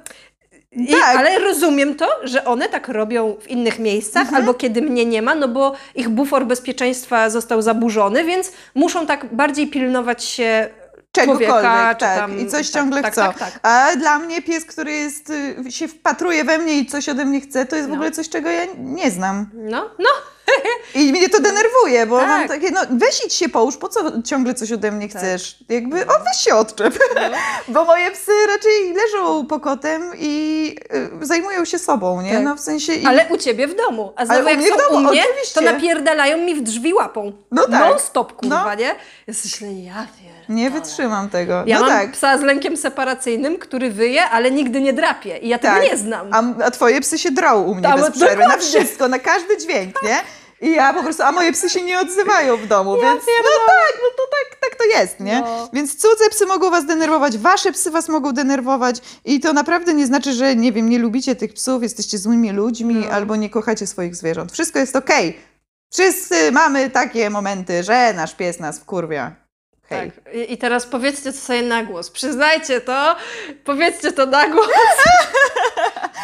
I, 0.71 0.87
Tak. 0.87 1.15
Ale 1.17 1.39
rozumiem 1.39 1.95
to, 1.95 2.07
że 2.23 2.45
one 2.45 2.69
tak 2.69 2.87
robią 2.87 3.35
w 3.41 3.47
innych 3.47 3.79
miejscach, 3.79 4.21
Mhm. 4.21 4.35
albo 4.41 4.53
kiedy 4.53 4.81
mnie 4.81 5.05
nie 5.05 5.21
ma, 5.21 5.35
no 5.35 5.47
bo 5.47 5.73
ich 5.95 6.09
bufor 6.09 6.45
bezpieczeństwa 6.45 7.29
został 7.29 7.61
zaburzony, 7.61 8.23
więc 8.23 8.51
muszą 8.75 9.05
tak 9.05 9.35
bardziej 9.35 9.67
pilnować 9.67 10.23
się 10.23 10.69
Czegokolwiek, 11.11 11.61
tak. 11.61 11.99
tam- 11.99 12.39
I 12.39 12.47
coś 12.47 12.71
tak, 12.71 12.81
ciągle 12.81 13.01
tak, 13.01 13.13
chcą. 13.13 13.21
tak, 13.21 13.37
tak. 13.39 13.59
A 13.63 13.95
dla 13.95 14.19
mnie 14.19 14.41
pies, 14.41 14.65
który 14.65 14.91
jest, 14.91 15.29
y, 15.67 15.71
się 15.71 15.87
wpatruje 15.87 16.43
we 16.43 16.57
mnie 16.57 16.73
i 16.79 16.85
coś 16.85 17.09
ode 17.09 17.25
mnie 17.25 17.41
chce, 17.41 17.65
to 17.65 17.75
jest 17.75 17.87
w 17.87 17.89
No. 17.89 17.95
ogóle 17.95 18.11
coś, 18.11 18.29
czego 18.29 18.49
ja 18.49 18.61
nie 18.77 19.11
znam. 19.11 19.49
No, 19.53 19.89
no, 19.99 20.09
I 20.95 21.11
mnie 21.11 21.29
to 21.29 21.41
denerwuje, 21.41 22.05
bo 22.05 22.19
Tak. 22.19 22.27
mam 22.27 22.47
takie, 22.47 22.71
no 22.71 22.81
weź 22.91 23.25
idź 23.25 23.33
się 23.33 23.49
połóż, 23.49 23.77
po 23.77 23.89
co 23.89 24.21
ciągle 24.21 24.53
coś 24.53 24.71
ode 24.71 24.91
mnie 24.91 25.09
Tak. 25.09 25.21
chcesz? 25.21 25.57
Jakby, 25.69 26.07
o 26.07 26.09
weź 26.23 26.37
się 26.37 26.55
odczep. 26.55 26.99
bo 27.67 27.85
moje 27.85 28.11
psy 28.11 28.31
raczej 28.47 28.93
leżą 28.93 29.45
pokotem 29.45 30.11
i 30.17 30.75
y, 31.21 31.25
zajmują 31.25 31.65
się 31.65 31.79
sobą, 31.79 32.21
nie? 32.21 32.33
Tak. 32.33 32.43
No 32.43 32.55
w 32.55 32.59
sensie... 32.59 32.93
I... 32.93 33.05
ale 33.05 33.25
u 33.29 33.37
ciebie 33.37 33.67
w 33.67 33.75
domu. 33.75 34.13
A 34.15 34.25
znowu 34.25 34.45
u 34.45 34.49
jak 34.49 34.57
mnie 34.57 34.67
w 34.67 34.69
są 34.69 34.77
domu, 34.77 35.07
u 35.07 35.11
mnie, 35.11 35.23
oczywiście. 35.29 35.53
to 35.53 35.61
napierdalają 35.61 36.37
mi 36.37 36.55
w 36.55 36.61
drzwi 36.61 36.93
łapą. 36.93 37.31
No 37.51 37.61
tak. 37.67 37.71
Non-stop, 37.71 38.33
kurwa, 38.33 38.65
No. 38.65 38.75
nie? 38.75 38.95
Jesteś 39.27 39.61
ja 39.61 39.67
pierdolę. 39.67 40.35
Nie 40.49 40.69
wytrzymam 40.69 41.29
tego. 41.29 41.63
Ja 41.65 41.79
no 41.79 41.85
mam 41.85 41.91
tak. 41.99 42.11
psa 42.11 42.37
z 42.37 42.41
lękiem 42.41 42.77
separacyjnym, 42.77 43.57
który 43.57 43.91
wyje, 43.91 44.29
ale 44.29 44.51
nigdy 44.51 44.81
nie 44.81 44.93
drapie. 44.93 45.37
I 45.37 45.47
ja 45.47 45.59
tego 45.59 45.73
Tak. 45.73 45.83
nie 45.83 45.97
znam. 45.97 46.27
A, 46.31 46.63
a 46.65 46.71
twoje 46.71 47.01
psy 47.01 47.17
się 47.17 47.31
drą 47.31 47.63
u 47.63 47.75
mnie 47.75 47.87
A, 47.87 47.97
bez 47.97 48.05
bo 48.05 48.11
przerwy, 48.11 48.43
na 48.47 48.57
wszystko, 48.57 49.07
na 49.07 49.19
każdy 49.19 49.57
dźwięk, 49.57 50.03
nie? 50.03 50.17
I 50.61 50.71
ja 50.71 50.93
po 50.93 51.03
prostu, 51.03 51.23
a 51.23 51.31
moje 51.31 51.51
psy 51.53 51.69
się 51.69 51.81
nie 51.81 51.99
odzywają 51.99 52.57
w 52.57 52.67
domu, 52.67 52.95
Ja 52.97 53.01
więc 53.01 53.23
no 53.25 53.49
tak, 53.67 53.99
no 54.03 54.09
to 54.17 54.23
tak, 54.31 54.59
tak 54.59 54.79
to 54.79 54.85
jest, 54.99 55.19
nie? 55.19 55.41
No. 55.41 55.69
Więc 55.73 55.95
cudze 55.95 56.29
psy 56.29 56.45
mogą 56.45 56.69
was 56.69 56.85
denerwować, 56.85 57.37
wasze 57.37 57.71
psy 57.71 57.91
was 57.91 58.09
mogą 58.09 58.31
denerwować 58.31 58.95
i 59.25 59.39
to 59.39 59.53
naprawdę 59.53 59.93
nie 59.93 60.05
znaczy, 60.05 60.33
że 60.33 60.55
nie 60.55 60.71
wiem, 60.71 60.89
nie 60.89 60.99
lubicie 60.99 61.35
tych 61.35 61.53
psów, 61.53 61.83
jesteście 61.83 62.17
złymi 62.17 62.51
ludźmi 62.51 62.95
No. 62.95 63.07
albo 63.11 63.35
nie 63.35 63.49
kochacie 63.49 63.87
swoich 63.87 64.15
zwierząt. 64.15 64.51
Wszystko 64.51 64.79
jest 64.79 64.95
okej. 64.95 65.39
Wszyscy 65.93 66.51
mamy 66.51 66.89
takie 66.89 67.29
momenty, 67.29 67.83
że 67.83 68.13
nasz 68.13 68.35
pies 68.35 68.59
nas 68.59 68.79
wkurwia. 68.79 69.35
Hej. 69.89 70.11
Tak. 70.11 70.33
I, 70.33 70.53
I 70.53 70.57
teraz 70.57 70.85
powiedzcie 70.85 71.31
to 71.33 71.37
sobie 71.39 71.61
na 71.61 71.83
głos. 71.83 72.11
Przyznajcie 72.11 72.81
to, 72.81 73.15
powiedzcie 73.65 74.11
to 74.11 74.25
na 74.25 74.49
głos. 74.49 74.67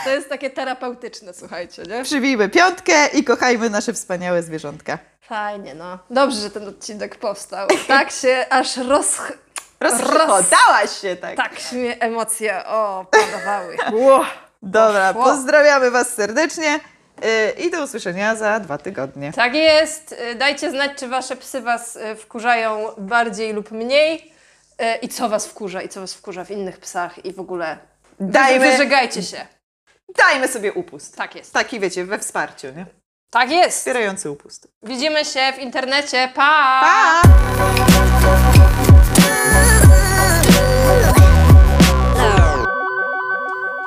To 0.03 0.09
jest 0.09 0.29
takie 0.29 0.49
terapeutyczne, 0.49 1.33
słuchajcie, 1.33 1.83
nie? 1.83 2.03
Przybijmy 2.03 2.49
piątkę 2.49 3.07
i 3.07 3.23
kochajmy 3.23 3.69
nasze 3.69 3.93
wspaniałe 3.93 4.43
zwierzątka. 4.43 4.97
Fajnie, 5.21 5.75
no. 5.75 5.99
Dobrze, 6.09 6.41
że 6.41 6.49
ten 6.49 6.67
odcinek 6.67 7.15
powstał. 7.15 7.67
Tak 7.87 8.11
się 8.11 8.45
aż 8.49 8.77
roz... 8.77 9.17
Rozchodałaś 9.79 10.99
się 11.01 11.15
tak. 11.15 11.35
Tak 11.37 11.59
się 11.59 11.75
mnie 11.75 12.01
emocje 12.01 12.65
o, 12.65 13.05
panowały. 13.11 13.77
Ło. 14.05 14.25
Dobra, 14.63 15.13
Poszło. 15.13 15.31
pozdrawiamy 15.31 15.91
Was 15.91 16.13
serdecznie 16.13 16.79
yy, 17.21 17.51
i 17.65 17.71
do 17.71 17.83
usłyszenia 17.83 18.35
za 18.35 18.59
dwa 18.59 18.77
tygodnie. 18.77 19.33
Tak 19.33 19.55
jest. 19.55 20.15
Y, 20.31 20.35
Dajcie 20.35 20.71
znać, 20.71 20.91
czy 20.99 21.07
wasze 21.07 21.35
psy 21.35 21.61
was 21.61 21.95
y, 21.95 22.15
wkurzają 22.15 22.87
bardziej 22.97 23.53
lub 23.53 23.71
mniej. 23.71 24.33
Y, 24.81 24.95
I 25.01 25.09
co 25.09 25.29
was 25.29 25.47
wkurza, 25.47 25.81
i 25.81 25.89
co 25.89 26.01
was 26.01 26.13
wkurza 26.13 26.43
w 26.45 26.51
innych 26.51 26.79
psach 26.79 27.25
i 27.25 27.33
w 27.33 27.39
ogóle. 27.39 27.77
Dajmy, 28.19 28.71
Wyżegajcie 28.71 29.23
się. 29.23 29.47
Dajmy 30.17 30.47
sobie 30.47 30.73
upust. 30.73 31.15
Tak 31.15 31.35
jest. 31.35 31.53
Taki 31.53 31.79
wiecie, 31.79 32.05
we 32.05 32.19
wsparciu, 32.19 32.67
nie? 32.67 32.85
Tak 33.29 33.51
jest. 33.51 33.77
Wspierający 33.77 34.31
upust. 34.31 34.67
Widzimy 34.83 35.25
się 35.25 35.53
w 35.55 35.59
internecie. 35.59 36.31
Pa! 36.35 36.81
Pa! 36.81 37.21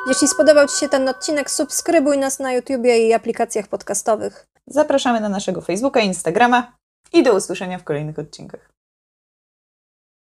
Jeśli 0.09 0.29
spodobał 0.29 0.69
Ci 0.69 0.79
się 0.79 0.89
ten 0.89 1.09
odcinek, 1.09 1.51
subskrybuj 1.51 2.19
nas 2.19 2.39
na 2.39 2.53
YouTubie 2.53 3.09
i 3.09 3.13
aplikacjach 3.13 3.69
podcastowych. 3.69 4.47
Zapraszamy 4.67 5.21
na 5.21 5.29
naszego 5.29 5.61
Facebooka, 5.61 6.01
Instagrama 6.01 6.77
i 7.13 7.23
do 7.23 7.35
usłyszenia 7.35 7.79
w 7.79 7.85
kolejnych 7.85 8.19
odcinkach. 8.19 8.74